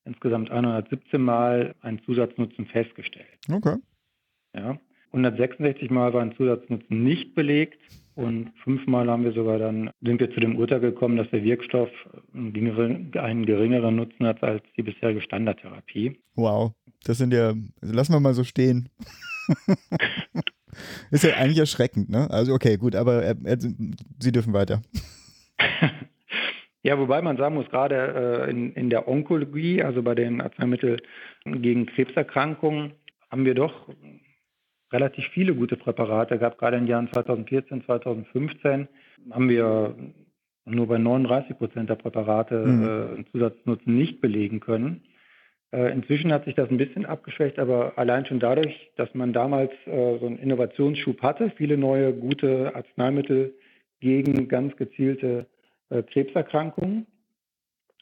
[0.04, 3.26] insgesamt 117 Mal einen Zusatznutzen festgestellt.
[3.50, 3.76] Okay.
[4.54, 4.78] Ja.
[5.12, 7.80] 166 Mal war ein Zusatznutzen nicht belegt
[8.20, 11.88] und fünfmal haben wir sogar dann, sind wir zu dem Urteil gekommen, dass der Wirkstoff
[12.34, 12.52] einen
[13.46, 16.20] geringeren Nutzen hat als die bisherige Standardtherapie.
[16.34, 16.72] Wow,
[17.04, 18.88] das sind ja, lassen wir mal so stehen.
[21.10, 22.30] Ist ja eigentlich erschreckend, ne?
[22.30, 23.56] Also okay, gut, aber äh, äh,
[24.18, 24.82] Sie dürfen weiter.
[26.82, 30.98] Ja, wobei man sagen muss, gerade äh, in, in der Onkologie, also bei den Arzneimitteln
[31.44, 32.92] gegen Krebserkrankungen,
[33.30, 33.88] haben wir doch
[34.92, 36.58] relativ viele gute Präparate gehabt.
[36.58, 38.88] Gerade in den Jahren 2014, 2015
[39.30, 39.94] haben wir
[40.64, 42.82] nur bei 39 Prozent der Präparate mhm.
[42.82, 45.02] äh, einen Zusatznutzen nicht belegen können.
[45.72, 49.70] Äh, inzwischen hat sich das ein bisschen abgeschwächt, aber allein schon dadurch, dass man damals
[49.86, 53.54] äh, so einen Innovationsschub hatte, viele neue gute Arzneimittel
[54.00, 55.46] gegen ganz gezielte
[55.90, 57.06] äh, Krebserkrankungen.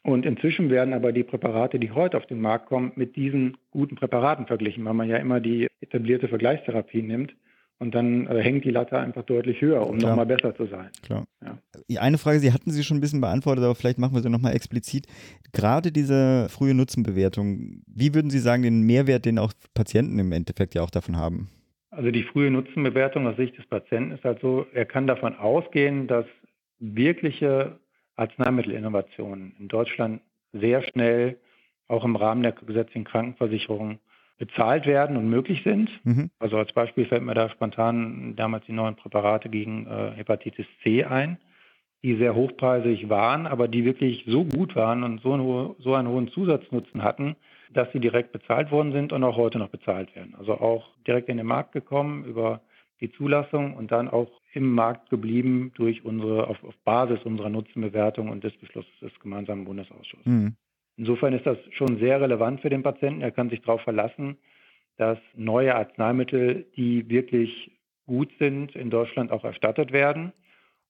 [0.03, 3.95] Und inzwischen werden aber die Präparate, die heute auf den Markt kommen, mit diesen guten
[3.95, 7.35] Präparaten verglichen, weil man ja immer die etablierte Vergleichstherapie nimmt.
[7.81, 10.89] Und dann äh, hängt die Latte einfach deutlich höher, um nochmal besser zu sein.
[11.01, 11.25] Klar.
[11.41, 12.01] Ja.
[12.01, 14.53] Eine Frage, Sie hatten sie schon ein bisschen beantwortet, aber vielleicht machen wir sie nochmal
[14.53, 15.07] explizit.
[15.53, 20.75] Gerade diese frühe Nutzenbewertung, wie würden Sie sagen, den Mehrwert, den auch Patienten im Endeffekt
[20.75, 21.49] ja auch davon haben?
[21.89, 26.07] Also die frühe Nutzenbewertung aus Sicht des Patienten ist halt so, er kann davon ausgehen,
[26.07, 26.25] dass
[26.79, 27.79] wirkliche
[28.19, 30.21] Arzneimittelinnovationen in Deutschland
[30.53, 31.37] sehr schnell
[31.87, 33.99] auch im Rahmen der gesetzlichen Krankenversicherung
[34.37, 35.89] bezahlt werden und möglich sind.
[36.05, 36.29] Mhm.
[36.39, 41.03] Also als Beispiel fällt mir da spontan damals die neuen Präparate gegen äh, Hepatitis C
[41.03, 41.37] ein,
[42.03, 46.07] die sehr hochpreisig waren, aber die wirklich so gut waren und so, einen, so einen
[46.07, 47.35] hohen Zusatznutzen hatten,
[47.73, 50.35] dass sie direkt bezahlt worden sind und auch heute noch bezahlt werden.
[50.37, 52.61] Also auch direkt in den Markt gekommen über
[53.01, 58.29] die Zulassung und dann auch im Markt geblieben durch unsere, auf, auf Basis unserer Nutzenbewertung
[58.29, 60.25] und des Beschlusses des gemeinsamen Bundesausschusses.
[60.25, 60.55] Mhm.
[60.97, 63.21] Insofern ist das schon sehr relevant für den Patienten.
[63.21, 64.37] Er kann sich darauf verlassen,
[64.97, 67.71] dass neue Arzneimittel, die wirklich
[68.05, 70.33] gut sind, in Deutschland auch erstattet werden.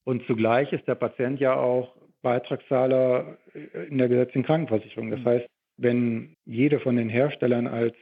[0.04, 3.38] Und zugleich ist der Patient ja auch Beitragszahler
[3.88, 5.12] in der gesetzlichen Krankenversicherung.
[5.12, 5.46] Das heißt,
[5.78, 7.96] wenn jede von den Herstellern als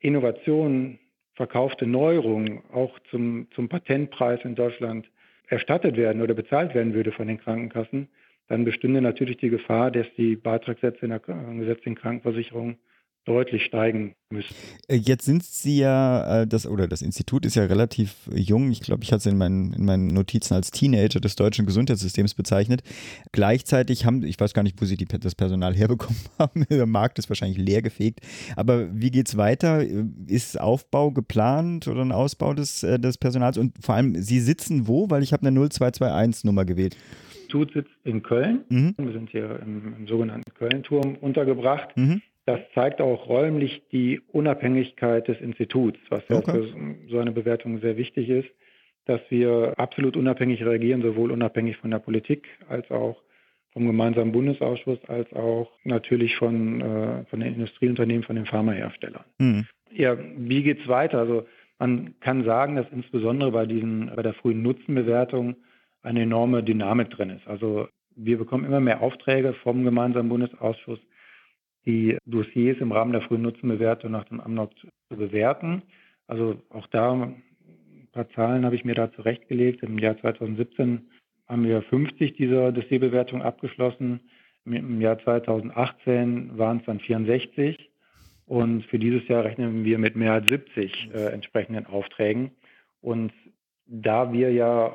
[0.00, 0.98] Innovation
[1.34, 5.08] verkaufte Neuerungen auch zum, zum Patentpreis in Deutschland
[5.48, 8.08] erstattet werden oder bezahlt werden würde von den Krankenkassen,
[8.48, 12.76] dann bestünde natürlich die Gefahr, dass die Beitragssätze in der gesetzlichen Krankenversicherung
[13.24, 14.54] deutlich steigen müssen.
[14.88, 18.70] Äh, jetzt sind Sie ja, äh, das, oder das Institut ist ja relativ jung.
[18.70, 22.34] Ich glaube, ich hatte es in meinen, in meinen Notizen als Teenager des deutschen Gesundheitssystems
[22.34, 22.82] bezeichnet.
[23.32, 26.66] Gleichzeitig haben, ich weiß gar nicht, wo Sie die, das Personal herbekommen haben.
[26.70, 28.20] Der Markt ist wahrscheinlich leergefegt.
[28.56, 29.82] Aber wie geht es weiter?
[30.26, 33.58] Ist Aufbau geplant oder ein Ausbau des, äh, des Personals?
[33.58, 35.08] Und vor allem, Sie sitzen wo?
[35.10, 36.96] Weil ich habe eine 0221-Nummer gewählt.
[37.54, 38.64] Institut sitzt in Köln.
[38.68, 38.94] Mhm.
[38.96, 41.96] Wir sind hier im, im sogenannten Köln-Turm untergebracht.
[41.96, 42.20] Mhm.
[42.46, 46.34] Das zeigt auch räumlich die Unabhängigkeit des Instituts, was okay.
[46.34, 48.48] ja für so eine Bewertung sehr wichtig ist,
[49.06, 53.22] dass wir absolut unabhängig reagieren, sowohl unabhängig von der Politik als auch
[53.72, 59.24] vom gemeinsamen Bundesausschuss, als auch natürlich von, äh, von den Industrieunternehmen, von den Pharmaherstellern.
[59.38, 59.66] Mhm.
[59.90, 61.18] Ja, wie geht es weiter?
[61.18, 61.46] Also
[61.78, 65.56] man kann sagen, dass insbesondere bei diesen, bei der frühen Nutzenbewertung
[66.02, 67.46] eine enorme Dynamik drin ist.
[67.48, 71.00] Also wir bekommen immer mehr Aufträge vom gemeinsamen Bundesausschuss,
[71.86, 75.82] die Dossiers im Rahmen der frühen Nutzenbewertung nach dem Amnok zu bewerten.
[76.26, 77.42] Also auch da ein
[78.12, 79.82] paar Zahlen habe ich mir da zurechtgelegt.
[79.82, 81.08] Im Jahr 2017
[81.46, 84.20] haben wir 50 dieser Dossierbewertungen abgeschlossen.
[84.64, 87.90] Im Jahr 2018 waren es dann 64.
[88.46, 92.50] Und für dieses Jahr rechnen wir mit mehr als 70 äh, entsprechenden Aufträgen.
[93.00, 93.32] Und
[93.86, 94.94] da wir ja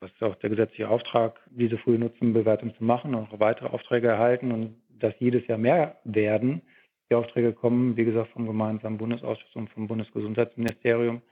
[0.00, 4.08] das ist auch der gesetzliche Auftrag, diese frühe Nutzenbewertung zu machen und auch weitere Aufträge
[4.08, 6.62] erhalten und dass jedes Jahr mehr werden.
[7.10, 11.22] Die Aufträge kommen, wie gesagt, vom gemeinsamen Bundesausschuss und vom Bundesgesundheitsministerium.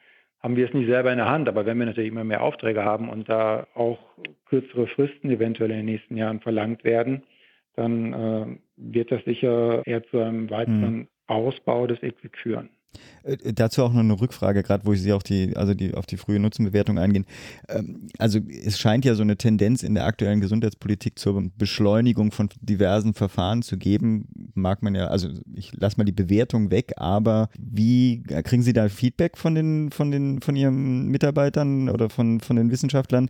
[0.41, 2.85] Haben wir es nicht selber in der Hand, aber wenn wir natürlich immer mehr Aufträge
[2.85, 3.99] haben und da auch
[4.47, 7.23] kürzere Fristen eventuell in den nächsten Jahren verlangt werden,
[7.77, 8.47] dann äh,
[8.77, 11.09] wird das sicher eher zu einem weiteren mhm.
[11.27, 12.71] Ausbau des EQUIC führen.
[13.23, 16.17] Äh, dazu auch noch eine Rückfrage, gerade wo Sie auf die, also die, auf die
[16.17, 17.27] frühe Nutzenbewertung eingehen.
[17.69, 22.49] Ähm, also es scheint ja so eine Tendenz in der aktuellen Gesundheitspolitik zur Beschleunigung von
[22.61, 24.29] diversen Verfahren zu geben.
[24.55, 28.89] Mag man ja, also ich lasse mal die Bewertung weg, aber wie kriegen Sie da
[28.89, 33.29] Feedback von den, von den, von Ihren Mitarbeitern oder von, von den Wissenschaftlern,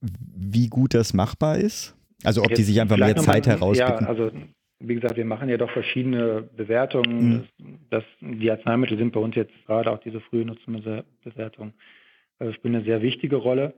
[0.00, 1.94] wie gut das machbar ist?
[2.24, 4.04] Also ob die sich einfach mehr Zeit herauspicken.
[4.04, 4.30] Ja, also
[4.78, 7.48] wie gesagt, wir machen ja doch verschiedene Bewertungen.
[7.58, 7.78] Mhm.
[7.90, 11.72] Das, die Arzneimittel sind bei uns jetzt gerade auch diese frühe Nutzenbewertung
[12.38, 13.74] also spielen eine sehr wichtige Rolle.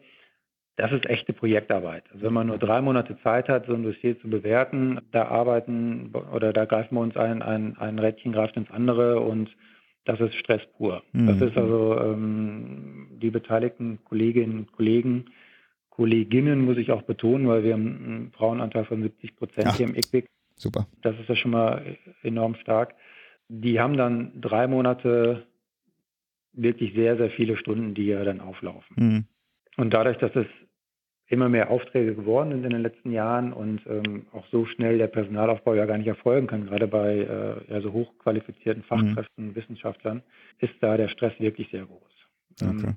[0.76, 2.04] Das ist echte Projektarbeit.
[2.12, 6.12] Also wenn man nur drei Monate Zeit hat, so ein Dossier zu bewerten, da arbeiten
[6.32, 9.50] oder da greifen wir uns ein, ein, ein Rädchen greift ins andere und
[10.04, 11.02] das ist Stress pur.
[11.12, 11.26] Mhm.
[11.26, 15.26] Das ist also ähm, die beteiligten Kolleginnen und Kollegen,
[15.90, 20.26] Kolleginnen muss ich auch betonen, weil wir einen Frauenanteil von 70 Prozent hier im ICWIC
[20.58, 20.86] Super.
[21.02, 22.94] Das ist ja schon mal enorm stark.
[23.48, 25.46] Die haben dann drei Monate
[26.52, 28.96] wirklich sehr, sehr viele Stunden, die ja dann auflaufen.
[28.96, 29.24] Mhm.
[29.76, 30.46] Und dadurch, dass es
[31.28, 35.08] immer mehr Aufträge geworden sind in den letzten Jahren und ähm, auch so schnell der
[35.08, 38.86] Personalaufbau ja gar nicht erfolgen kann, gerade bei äh, ja, so hochqualifizierten mhm.
[38.86, 39.54] Fachkräften, mhm.
[39.54, 40.22] Wissenschaftlern,
[40.58, 42.00] ist da der Stress wirklich sehr groß.
[42.62, 42.94] Ähm, okay.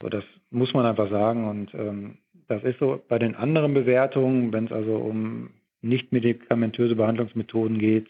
[0.00, 4.52] So, das muss man einfach sagen und ähm, das ist so bei den anderen Bewertungen,
[4.52, 5.50] wenn es also um
[5.82, 8.08] nicht medikamentöse Behandlungsmethoden geht,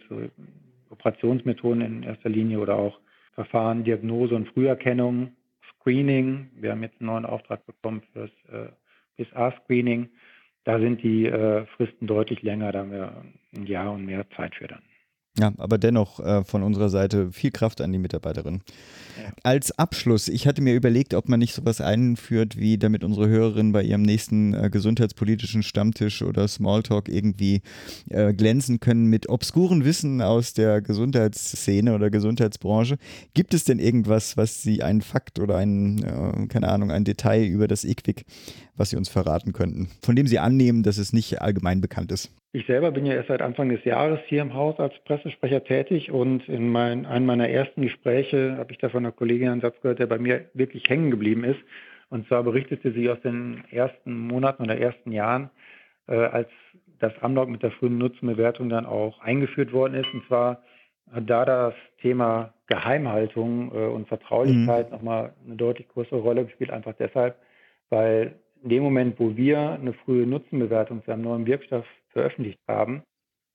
[0.91, 2.99] Operationsmethoden in erster Linie oder auch
[3.35, 5.33] Verfahren, Diagnose und Früherkennung,
[5.75, 6.51] Screening.
[6.57, 8.71] Wir haben jetzt einen neuen Auftrag bekommen für das
[9.19, 10.09] äh, PSA-Screening.
[10.65, 13.25] Da sind die äh, Fristen deutlich länger, da haben wir
[13.57, 14.83] ein Jahr und mehr Zeit für dann.
[15.39, 18.63] Ja, aber dennoch äh, von unserer Seite viel Kraft an die Mitarbeiterin.
[19.17, 19.33] Ja.
[19.45, 23.73] Als Abschluss, ich hatte mir überlegt, ob man nicht sowas einführt, wie damit unsere Hörerinnen
[23.73, 27.63] bei ihrem nächsten äh, gesundheitspolitischen Stammtisch oder Smalltalk irgendwie
[28.09, 32.99] äh, glänzen können mit obskuren Wissen aus der Gesundheitsszene oder Gesundheitsbranche.
[33.33, 37.45] Gibt es denn irgendwas, was Sie, einen Fakt oder ein, äh, keine Ahnung, ein Detail
[37.45, 38.25] über das IQWIC,
[38.81, 42.35] was Sie uns verraten könnten, von dem Sie annehmen, dass es nicht allgemein bekannt ist?
[42.53, 46.11] Ich selber bin ja erst seit Anfang des Jahres hier im Haus als Pressesprecher tätig
[46.11, 49.81] und in mein, einem meiner ersten Gespräche habe ich da von einer Kollegin einen Satz
[49.83, 51.61] gehört, der bei mir wirklich hängen geblieben ist.
[52.09, 55.51] Und zwar berichtete sie aus den ersten Monaten oder ersten Jahren,
[56.09, 56.49] äh, als
[56.99, 60.13] das Amnok mit der frühen Nutzenbewertung dann auch eingeführt worden ist.
[60.13, 60.63] Und zwar
[61.13, 64.97] hat da das Thema Geheimhaltung äh, und Vertraulichkeit mhm.
[64.97, 67.37] nochmal eine deutlich größere Rolle gespielt, einfach deshalb,
[67.91, 73.03] weil in dem Moment, wo wir eine frühe Nutzenbewertung zu einem neuen Wirkstoff veröffentlicht haben,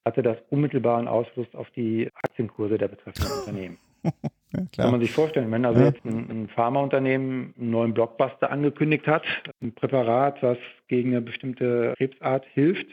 [0.06, 3.78] hatte das unmittelbaren Ausfluss auf die Aktienkurse der betreffenden Unternehmen.
[4.04, 5.88] Ja, Kann man sich vorstellen, wenn also ja.
[5.88, 9.24] jetzt ein, ein Pharmaunternehmen einen neuen Blockbuster angekündigt hat,
[9.62, 12.88] ein Präparat, was gegen eine bestimmte Krebsart hilft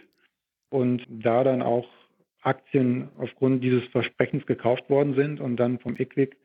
[0.70, 1.86] und da dann auch
[2.40, 6.36] Aktien aufgrund dieses Versprechens gekauft worden sind und dann vom IQWIC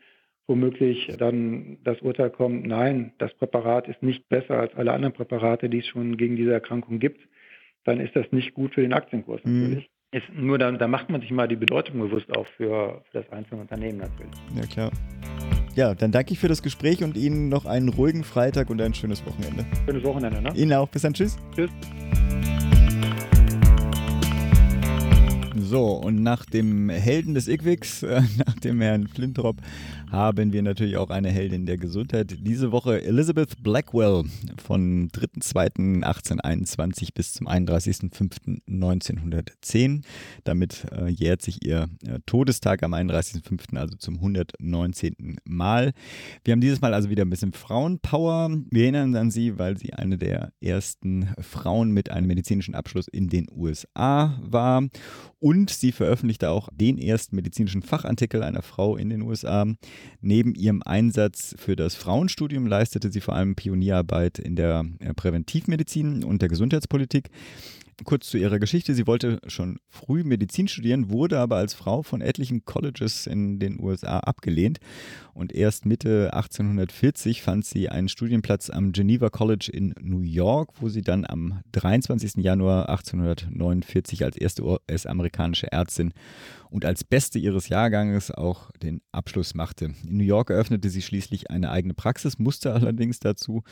[0.47, 5.69] womöglich dann das Urteil kommt, nein, das Präparat ist nicht besser als alle anderen Präparate,
[5.69, 7.19] die es schon gegen diese Erkrankung gibt,
[7.83, 9.61] dann ist das nicht gut für den Aktienkurs mhm.
[9.61, 9.89] natürlich.
[10.11, 13.29] Ist nur da, da macht man sich mal die Bedeutung bewusst auch für, für das
[13.29, 14.31] einzelne Unternehmen natürlich.
[14.55, 14.91] Ja, klar.
[15.75, 18.93] Ja, dann danke ich für das Gespräch und Ihnen noch einen ruhigen Freitag und ein
[18.93, 19.65] schönes Wochenende.
[19.85, 20.53] Schönes Wochenende, ne?
[20.55, 20.87] Ihnen auch.
[20.87, 21.13] Bis dann.
[21.13, 21.37] Tschüss.
[21.55, 21.69] Tschüss.
[25.69, 29.57] So, und nach dem Helden des Igwix, äh, nach dem Herrn Flintrop,
[30.09, 32.37] haben wir natürlich auch eine Heldin der Gesundheit.
[32.39, 34.23] Diese Woche Elizabeth Blackwell
[34.63, 40.03] von 3.2.1821 bis zum 31.05.1910.
[40.45, 45.35] Damit äh, jährt sich ihr äh, Todestag am 31.05., also zum 119.
[45.43, 45.91] Mal.
[46.45, 48.51] Wir haben dieses Mal also wieder ein bisschen Frauenpower.
[48.71, 53.27] Wir erinnern an sie, weil sie eine der ersten Frauen mit einem medizinischen Abschluss in
[53.27, 54.87] den USA war.
[55.39, 59.65] Und sie veröffentlichte auch den ersten medizinischen Fachartikel einer Frau in den USA.
[60.21, 66.23] Neben ihrem Einsatz für das Frauenstudium leistete sie vor allem Pionierarbeit in der äh, Präventivmedizin
[66.23, 67.29] und der Gesundheitspolitik.
[68.03, 68.93] Kurz zu ihrer Geschichte.
[68.93, 73.79] Sie wollte schon früh Medizin studieren, wurde aber als Frau von etlichen Colleges in den
[73.79, 74.79] USA abgelehnt.
[75.33, 80.89] Und erst Mitte 1840 fand sie einen Studienplatz am Geneva College in New York, wo
[80.89, 82.35] sie dann am 23.
[82.37, 86.13] Januar 1849 als erste US-amerikanische Ärztin
[86.69, 89.93] und als Beste ihres Jahrganges auch den Abschluss machte.
[90.07, 93.63] In New York eröffnete sie schließlich eine eigene Praxis, musste allerdings dazu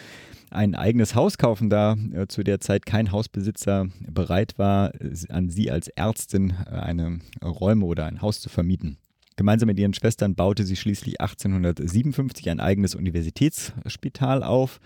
[0.52, 4.92] ein eigenes Haus kaufen, da äh, zu der Zeit kein Hausbesitzer bereit war,
[5.30, 8.98] an sie als Ärztin äh, eine Räume oder ein Haus zu vermieten.
[9.38, 14.80] Gemeinsam mit ihren Schwestern baute sie schließlich 1857 ein eigenes Universitätsspital auf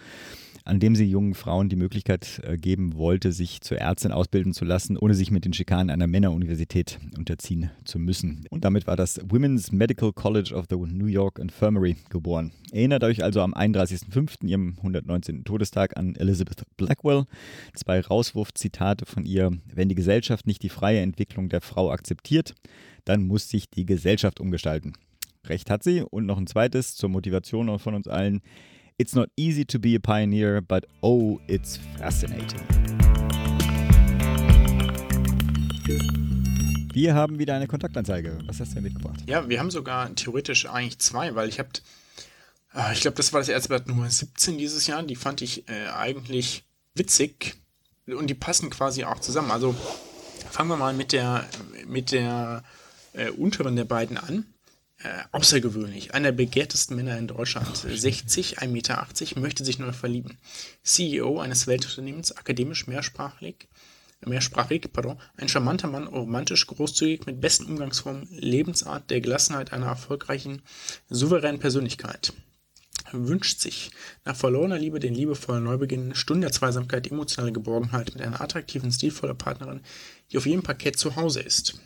[0.70, 4.66] an dem sie jungen Frauen die Möglichkeit äh, geben wollte, sich zur Ärztin ausbilden zu
[4.66, 8.46] lassen, ohne sich mit den Schikanen einer Männeruniversität unterziehen zu müssen.
[8.52, 12.52] Und damit war das Women's Medical College of the New York Infirmary geboren.
[12.72, 15.44] Erinnert euch also am 31.05., ihrem 119.
[15.44, 17.26] Todestag, an Elizabeth Blackwell.
[17.74, 19.52] Zwei Rauswurfzitate von ihr.
[19.74, 22.54] Wenn die Gesellschaft nicht die freie Entwicklung der Frau akzeptiert,
[23.06, 24.94] dann muss sich die Gesellschaft umgestalten.
[25.48, 26.02] Recht hat sie.
[26.02, 28.42] Und noch ein zweites zur Motivation von uns allen.
[29.00, 32.60] It's not easy to be a pioneer, but oh, it's fascinating.
[36.92, 38.38] Wir haben wieder eine Kontaktanzeige.
[38.46, 39.22] Was hast du denn mitgebracht?
[39.26, 41.70] Ja, wir haben sogar theoretisch eigentlich zwei, weil ich habe,
[42.76, 45.02] äh, ich glaube, das war das Erzblatt Nummer 17 dieses Jahr.
[45.04, 47.56] Die fand ich äh, eigentlich witzig
[48.06, 49.52] und die passen quasi auch zusammen.
[49.52, 49.74] Also
[50.52, 51.48] fangen wir mal mit der,
[51.88, 52.64] mit der
[53.14, 54.46] äh, unteren der beiden an
[55.02, 56.14] äh, außergewöhnlich.
[56.14, 57.78] Einer der begehrtesten Männer in Deutschland.
[57.78, 59.08] 60, 1,80 Meter,
[59.40, 60.38] möchte sich neu verlieben.
[60.84, 63.70] CEO eines Weltunternehmens, akademisch mehrsprachig,
[64.26, 70.62] mehrsprachig, pardon, ein charmanter Mann, romantisch, großzügig, mit besten Umgangsformen, Lebensart, der Gelassenheit einer erfolgreichen,
[71.10, 72.34] souveränen Persönlichkeit.
[73.12, 73.92] Wünscht sich
[74.26, 79.38] nach verlorener Liebe den liebevollen Neubeginn, Stunde der Zweisamkeit, emotionale Geborgenheit mit einer attraktiven, stilvollen
[79.38, 79.82] Partnerin,
[80.32, 81.80] die auf jedem Parkett zu Hause ist.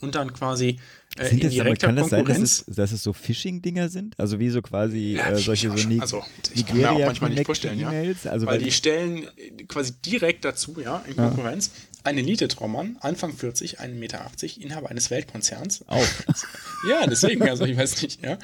[0.00, 0.80] Und dann quasi
[1.26, 4.18] sind das, aber kann das sein, dass es, dass es so Phishing-Dinger sind?
[4.18, 6.22] Also wie so quasi ja, äh, solche so Nig also,
[6.54, 7.90] ich kann mir auch manchmal nicht vorstellen, ja.
[7.90, 9.26] Also weil, weil die stellen
[9.68, 12.00] quasi direkt dazu, ja, in Konkurrenz, ja.
[12.04, 15.84] ein Elite-Traummann, Anfang 40, 1,80 Meter, Inhaber eines Weltkonzerns.
[15.88, 16.06] Auch.
[16.88, 18.38] ja, deswegen, also ich weiß nicht, ja.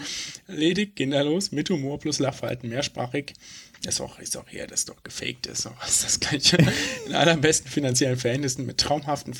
[0.48, 3.34] Ledig, kinderlos, mit Humor plus Lachverhalten, mehrsprachig.
[3.86, 6.56] Ist auch, ist auch hier, das ist doch gefaked, ist auch ist das gleiche.
[7.06, 9.34] In allerbesten finanziellen Verhältnissen mit traumhaften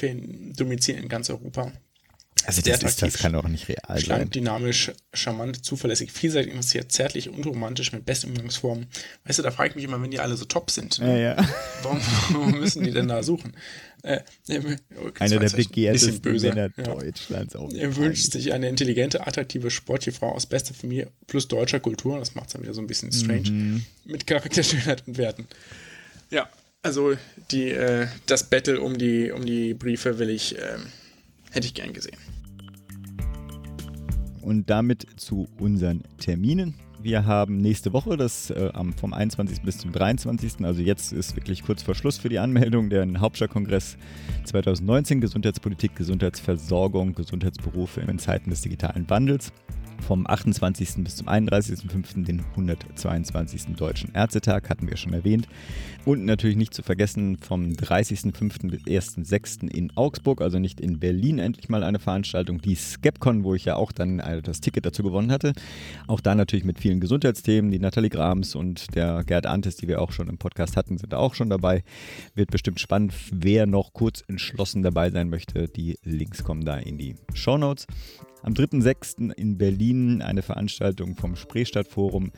[0.54, 1.72] Domizilen in ganz Europa.
[2.46, 4.30] Also das, ist, das kann doch nicht real schlank, sein.
[4.30, 8.86] dynamisch, charmant, zuverlässig, vielseitig interessiert, zärtlich und romantisch mit besten Umgangsformen.
[9.24, 11.20] Weißt du, da frage ich mich immer, wenn die alle so top sind, ne?
[11.20, 11.48] ja, ja.
[11.82, 13.56] Warum, warum, müssen die denn da suchen?
[14.02, 14.20] Äh,
[14.50, 16.82] oh, Einer der begehrtesten Männer ja.
[16.82, 17.72] Deutschlands auch.
[17.72, 22.34] Er wünscht sich eine intelligente, attraktive, sportliche Frau aus bester Familie plus deutscher Kultur, das
[22.34, 23.84] macht es dann wieder so ein bisschen strange, mhm.
[24.04, 25.46] mit Charakter, Schönheit und Werten.
[26.30, 26.48] Ja,
[26.82, 27.14] also
[27.50, 30.86] die, äh, das Battle um die, um die Briefe will ich, ähm,
[31.50, 32.18] hätte ich gern gesehen.
[34.44, 36.74] Und damit zu unseren Terminen.
[37.00, 39.62] Wir haben nächste Woche, das äh, vom 21.
[39.62, 40.64] bis zum 23.
[40.64, 43.96] Also jetzt ist wirklich kurz vor Schluss für die Anmeldung, der Hauptstadtkongress
[44.44, 49.52] 2019, Gesundheitspolitik, Gesundheitsversorgung, Gesundheitsberufe in Zeiten des digitalen Wandels
[50.06, 51.02] vom 28.
[51.02, 52.24] bis zum 31.05.
[52.24, 53.74] den 122.
[53.76, 55.48] Deutschen Ärztetag, hatten wir schon erwähnt.
[56.04, 58.70] Und natürlich nicht zu vergessen vom 30.05.
[58.70, 59.70] bis 1.06.
[59.70, 63.76] in Augsburg, also nicht in Berlin, endlich mal eine Veranstaltung, die Skepcon, wo ich ja
[63.76, 65.54] auch dann das Ticket dazu gewonnen hatte.
[66.06, 67.70] Auch da natürlich mit vielen Gesundheitsthemen.
[67.70, 71.14] Die Nathalie Grams und der Gerd Antes, die wir auch schon im Podcast hatten, sind
[71.14, 71.82] auch schon dabei.
[72.34, 73.14] Wird bestimmt spannend.
[73.32, 77.86] Wer noch kurz entschlossen dabei sein möchte, die Links kommen da in die Show Notes.
[78.44, 79.32] Am 3.6.
[79.32, 82.30] in Berlin eine Veranstaltung vom Spreestadtforum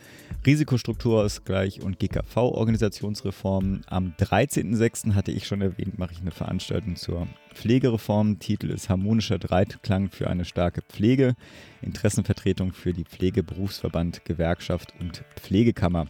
[0.46, 3.80] Risikostrukturausgleich und GKV-Organisationsreform.
[3.88, 5.14] Am 13.6.
[5.14, 8.38] hatte ich schon erwähnt, mache ich eine Veranstaltung zur Pflegereform.
[8.38, 11.34] Titel ist Harmonischer Dreitklang für eine starke Pflege.
[11.82, 16.06] Interessenvertretung für die Pflegeberufsverband, Gewerkschaft und Pflegekammer.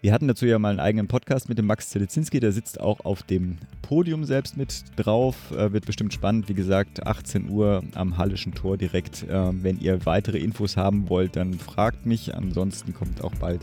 [0.00, 3.00] Wir hatten dazu ja mal einen eigenen Podcast mit dem Max Zelizinski, der sitzt auch
[3.00, 5.50] auf dem Podium selbst mit drauf.
[5.50, 9.24] Äh, wird bestimmt spannend, wie gesagt, 18 Uhr am Hallischen Tor direkt.
[9.24, 12.36] Äh, wenn ihr weitere Infos haben wollt, dann fragt mich.
[12.36, 13.62] Ansonsten kommt auch bald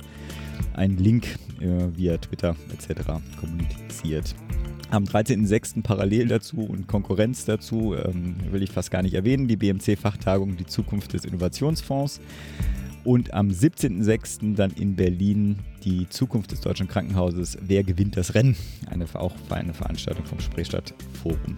[0.74, 3.14] ein Link äh, via Twitter etc.
[3.40, 4.36] kommuniziert.
[4.92, 5.84] Am 13.06.
[5.84, 10.66] parallel dazu und Konkurrenz dazu ähm, will ich fast gar nicht erwähnen, die BMC-Fachtagung Die
[10.66, 12.20] Zukunft des Innovationsfonds.
[13.06, 14.56] Und am 17.06.
[14.56, 17.56] dann in Berlin die Zukunft des deutschen Krankenhauses.
[17.62, 18.56] Wer gewinnt das Rennen?
[18.90, 21.58] Eine, auch eine Veranstaltung vom Spreestadt-Forum.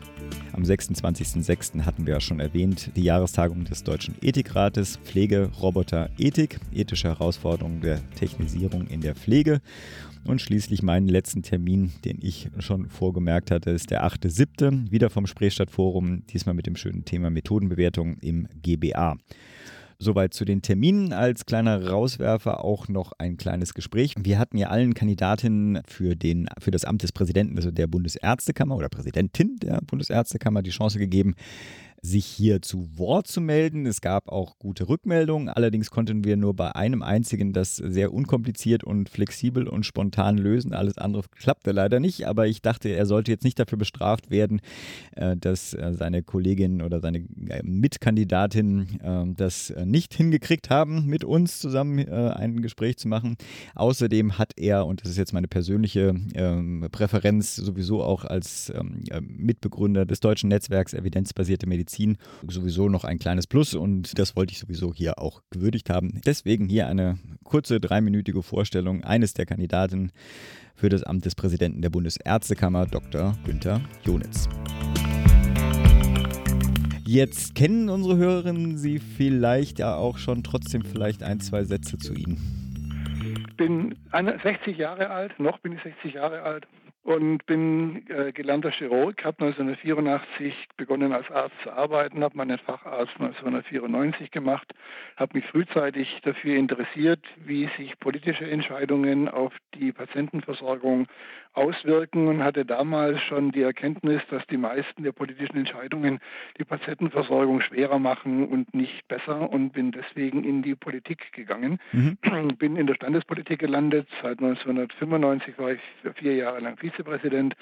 [0.52, 1.86] Am 26.06.
[1.86, 7.80] hatten wir ja schon erwähnt, die Jahrestagung des Deutschen Ethikrates Pflege, Roboter, Ethik, ethische Herausforderungen
[7.80, 9.62] der Technisierung in der Pflege.
[10.26, 14.92] Und schließlich meinen letzten Termin, den ich schon vorgemerkt hatte, ist der 8.07.
[14.92, 19.16] wieder vom Spreestadt-Forum, diesmal mit dem schönen Thema Methodenbewertung im GBA.
[20.00, 21.12] Soweit zu den Terminen.
[21.12, 24.14] Als kleiner Rauswerfer auch noch ein kleines Gespräch.
[24.18, 28.76] Wir hatten ja allen Kandidatinnen für, den, für das Amt des Präsidenten, also der Bundesärztekammer
[28.76, 31.34] oder Präsidentin der Bundesärztekammer, die Chance gegeben,
[32.02, 33.86] sich hier zu Wort zu melden.
[33.86, 35.50] Es gab auch gute Rückmeldungen.
[35.50, 40.74] Allerdings konnten wir nur bei einem einzigen das sehr unkompliziert und flexibel und spontan lösen.
[40.74, 42.28] Alles andere klappte leider nicht.
[42.28, 44.62] Aber ich dachte, er sollte jetzt nicht dafür bestraft werden,
[45.16, 47.20] äh, dass äh, seine Kollegin oder seine
[47.50, 49.00] äh, Mitkandidatin
[49.38, 53.38] das nicht hingekriegt haben, mit uns zusammen ein Gespräch zu machen.
[53.76, 59.04] Außerdem hat er, und das ist jetzt meine persönliche ähm, Präferenz, sowieso auch als ähm,
[59.22, 62.18] Mitbegründer des deutschen Netzwerks Evidenzbasierte Medizin, Medizin
[62.48, 66.22] sowieso noch ein kleines Plus und das wollte ich sowieso hier auch gewürdigt haben.
[66.26, 70.12] Deswegen hier eine kurze dreiminütige Vorstellung eines der Kandidaten
[70.76, 73.36] für das Amt des Präsidenten der Bundesärztekammer, Dr.
[73.46, 74.50] Günther Jonitz.
[77.06, 82.14] Jetzt kennen unsere Hörerinnen Sie vielleicht ja auch schon trotzdem vielleicht ein, zwei Sätze zu
[82.14, 82.38] Ihnen.
[83.48, 86.68] Ich bin 60 Jahre alt, noch bin ich 60 Jahre alt
[87.08, 93.14] und bin äh, gelernter Chirurg, habe 1984 begonnen als Arzt zu arbeiten, habe meinen Facharzt
[93.14, 94.74] 1994 gemacht,
[95.16, 101.08] habe mich frühzeitig dafür interessiert, wie sich politische Entscheidungen auf die Patientenversorgung
[101.54, 106.20] auswirken und hatte damals schon die Erkenntnis, dass die meisten der politischen Entscheidungen
[106.60, 111.80] die Patientenversorgung schwerer machen und nicht besser und bin deswegen in die Politik gegangen.
[111.94, 112.18] Mhm.
[112.58, 114.08] Bin in der Standespolitik gelandet.
[114.22, 115.82] Seit 1995 war ich
[116.16, 117.56] vier Jahre lang Vize Vizepräsident.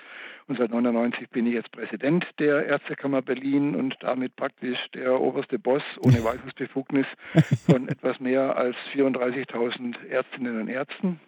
[0.48, 5.60] Und seit 1999 bin ich jetzt Präsident der Ärztekammer Berlin und damit praktisch der oberste
[5.60, 7.08] Boss ohne Weisungsbefugnis
[7.66, 11.20] von etwas mehr als 34.000 Ärztinnen und Ärzten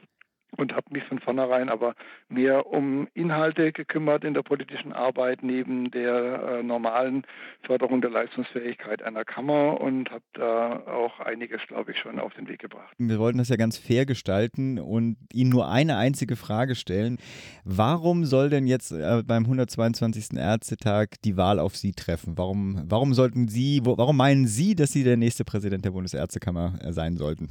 [0.58, 1.95] und habe mich von vornherein aber
[2.30, 7.24] mehr um Inhalte gekümmert in der politischen Arbeit neben der äh, normalen
[7.62, 12.47] Förderung der Leistungsfähigkeit einer Kammer und habe da auch einiges, glaube ich, schon auf den
[12.47, 12.93] Weg gebracht.
[12.97, 17.18] Wir wollten das ja ganz fair gestalten und Ihnen nur eine einzige Frage stellen.
[17.64, 20.38] Warum soll denn jetzt äh, beim 122.
[20.38, 22.38] Ärztetag die Wahl auf Sie treffen?
[22.38, 26.80] Warum, warum sollten Sie, wo, warum meinen Sie, dass Sie der nächste Präsident der Bundesärztekammer
[26.82, 27.49] äh, sein sollten?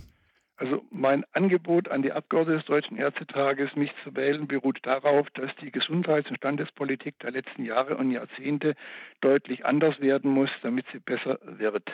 [0.58, 5.54] Also mein Angebot an die Abgeordneten des Deutschen Ärztetages, mich zu wählen, beruht darauf, dass
[5.56, 8.74] die Gesundheits- und Standespolitik der letzten Jahre und Jahrzehnte
[9.20, 11.84] deutlich anders werden muss, damit sie besser wird.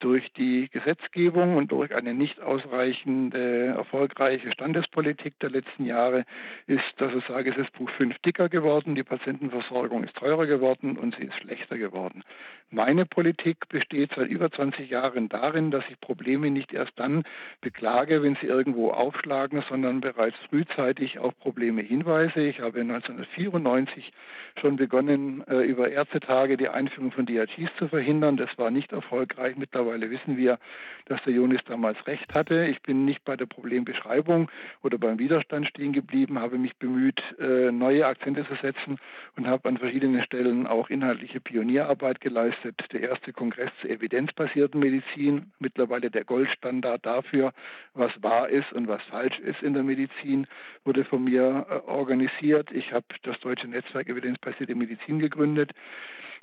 [0.00, 6.24] Durch die Gesetzgebung und durch eine nicht ausreichende erfolgreiche Standespolitik der letzten Jahre
[6.66, 7.12] ist das
[7.44, 12.24] Gesetzbuch 5 dicker geworden, die Patientenversorgung ist teurer geworden und sie ist schlechter geworden.
[12.70, 17.22] Meine Politik besteht seit über 20 Jahren darin, dass ich Probleme nicht erst dann
[17.60, 22.40] beklage, wenn sie irgendwo aufschlagen, sondern bereits frühzeitig auf Probleme hinweise.
[22.40, 24.12] Ich habe 1994
[24.60, 28.36] schon begonnen, äh, über Ärztetage die Einführung von DRGs zu verhindern.
[28.36, 29.56] Das war nicht erfolgreich.
[29.56, 30.58] Mittlerweile wissen wir,
[31.06, 32.66] dass der Jonis damals recht hatte.
[32.66, 34.50] Ich bin nicht bei der Problembeschreibung
[34.82, 38.98] oder beim Widerstand stehen geblieben, habe mich bemüht, äh, neue Akzente zu setzen
[39.36, 42.84] und habe an verschiedenen Stellen auch inhaltliche Pionierarbeit geleistet.
[42.92, 47.52] Der erste Kongress zur evidenzbasierten Medizin, mittlerweile der Goldstandard dafür,
[47.94, 50.46] was wahr ist und was falsch ist in der Medizin,
[50.84, 52.70] wurde von mir äh, organisiert.
[52.72, 55.72] Ich habe das Deutsche Netzwerk Evidenzbasierte Medizin gegründet.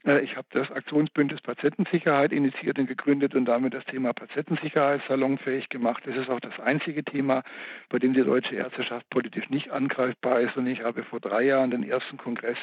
[0.06, 5.70] Äh, ich habe das Aktionsbündnis Patientensicherheit initiiert und gegründet und damit das Thema Patientensicherheit salonfähig
[5.70, 6.04] gemacht.
[6.06, 7.44] Das ist auch das einzige Thema,
[7.90, 10.56] bei dem die deutsche Ärzteschaft politisch nicht angreifbar ist.
[10.58, 12.58] Und ich habe vor drei Jahren den ersten Kongress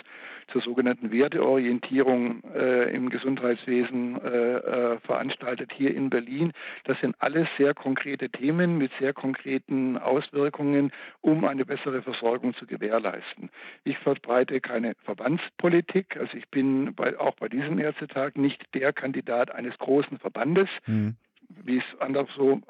[0.49, 6.53] zur sogenannten Werteorientierung äh, im Gesundheitswesen äh, äh, veranstaltet hier in Berlin.
[6.85, 12.67] Das sind alles sehr konkrete Themen mit sehr konkreten Auswirkungen, um eine bessere Versorgung zu
[12.67, 13.51] gewährleisten.
[13.85, 16.17] Ich verbreite keine Verbandspolitik.
[16.17, 21.17] Also ich bin bei auch bei diesem Ärztetag nicht der Kandidat eines großen Verbandes, mhm.
[21.65, 22.61] wie es anders so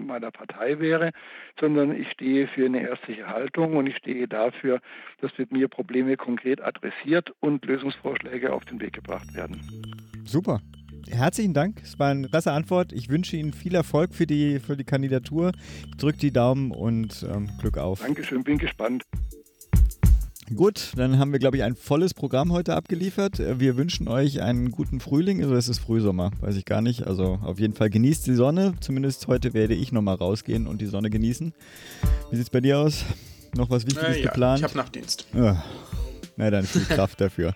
[0.00, 1.12] meiner Partei wäre,
[1.58, 4.80] sondern ich stehe für eine ärztliche Haltung und ich stehe dafür,
[5.20, 9.60] dass mit mir Probleme konkret adressiert und Lösungsvorschläge auf den Weg gebracht werden.
[10.24, 10.60] Super.
[11.10, 11.82] Herzlichen Dank.
[11.82, 12.92] Es war eine klasse Antwort.
[12.92, 15.52] Ich wünsche Ihnen viel Erfolg für die, für die Kandidatur.
[15.86, 18.00] Ich drücke die Daumen und ähm, Glück auf.
[18.00, 19.04] Dankeschön, bin gespannt.
[20.52, 23.38] Gut, dann haben wir, glaube ich, ein volles Programm heute abgeliefert.
[23.38, 25.42] Wir wünschen euch einen guten Frühling.
[25.42, 27.06] Also es ist Frühsommer, weiß ich gar nicht.
[27.06, 28.74] Also auf jeden Fall genießt die Sonne.
[28.80, 31.54] Zumindest heute werde ich nochmal rausgehen und die Sonne genießen.
[32.30, 33.04] Wie sieht es bei dir aus?
[33.56, 34.58] Noch was Wichtiges äh, ja, geplant?
[34.58, 35.26] Ich habe Nachtdienst.
[35.32, 35.64] Ja.
[36.36, 37.54] Na dann viel Kraft dafür.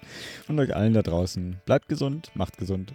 [0.49, 1.57] Und euch allen da draußen.
[1.66, 2.95] Bleibt gesund, macht gesund.